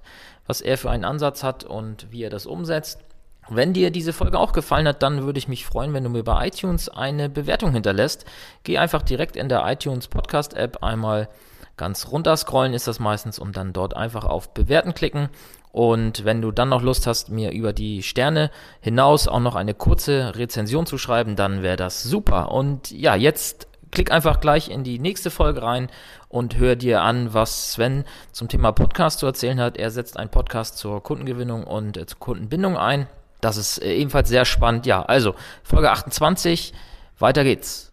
was 0.46 0.60
er 0.60 0.78
für 0.78 0.90
einen 0.90 1.04
Ansatz 1.04 1.42
hat 1.42 1.64
und 1.64 2.10
wie 2.10 2.22
er 2.22 2.30
das 2.30 2.46
umsetzt. 2.46 3.04
Wenn 3.50 3.72
dir 3.72 3.90
diese 3.90 4.12
Folge 4.12 4.38
auch 4.38 4.52
gefallen 4.52 4.86
hat, 4.86 5.02
dann 5.02 5.22
würde 5.24 5.38
ich 5.38 5.48
mich 5.48 5.64
freuen, 5.64 5.94
wenn 5.94 6.04
du 6.04 6.10
mir 6.10 6.22
bei 6.22 6.48
iTunes 6.48 6.90
eine 6.90 7.30
Bewertung 7.30 7.72
hinterlässt. 7.72 8.26
Geh 8.62 8.76
einfach 8.76 9.02
direkt 9.02 9.36
in 9.36 9.48
der 9.48 9.64
iTunes 9.66 10.08
Podcast 10.08 10.52
App 10.54 10.82
einmal 10.82 11.30
ganz 11.78 12.08
runter 12.08 12.36
scrollen 12.36 12.74
ist 12.74 12.86
das 12.86 13.00
meistens 13.00 13.38
und 13.38 13.56
dann 13.56 13.72
dort 13.72 13.96
einfach 13.96 14.24
auf 14.24 14.52
Bewerten 14.52 14.92
klicken. 14.92 15.30
Und 15.72 16.24
wenn 16.24 16.42
du 16.42 16.50
dann 16.50 16.70
noch 16.70 16.82
Lust 16.82 17.06
hast, 17.06 17.30
mir 17.30 17.52
über 17.52 17.72
die 17.72 18.02
Sterne 18.02 18.50
hinaus 18.80 19.28
auch 19.28 19.40
noch 19.40 19.54
eine 19.54 19.74
kurze 19.74 20.34
Rezension 20.36 20.86
zu 20.86 20.98
schreiben, 20.98 21.36
dann 21.36 21.62
wäre 21.62 21.76
das 21.76 22.02
super. 22.02 22.50
Und 22.52 22.90
ja, 22.90 23.14
jetzt 23.14 23.68
klick 23.90 24.10
einfach 24.10 24.40
gleich 24.40 24.70
in 24.70 24.84
die 24.84 24.98
nächste 24.98 25.30
Folge 25.30 25.62
rein 25.62 25.88
und 26.28 26.56
hör 26.58 26.76
dir 26.76 27.02
an, 27.02 27.32
was 27.32 27.72
Sven 27.72 28.04
zum 28.32 28.48
Thema 28.48 28.72
Podcast 28.72 29.20
zu 29.20 29.26
erzählen 29.26 29.60
hat. 29.60 29.76
Er 29.76 29.90
setzt 29.90 30.18
einen 30.18 30.30
Podcast 30.30 30.78
zur 30.78 31.02
Kundengewinnung 31.02 31.64
und 31.64 31.96
äh, 31.96 32.06
zur 32.06 32.18
Kundenbindung 32.18 32.76
ein. 32.76 33.06
Das 33.40 33.56
ist 33.56 33.78
äh, 33.78 33.94
ebenfalls 33.94 34.28
sehr 34.28 34.44
spannend. 34.44 34.86
Ja, 34.86 35.02
also 35.02 35.34
Folge 35.62 35.90
28. 35.90 36.72
Weiter 37.18 37.44
geht's. 37.44 37.86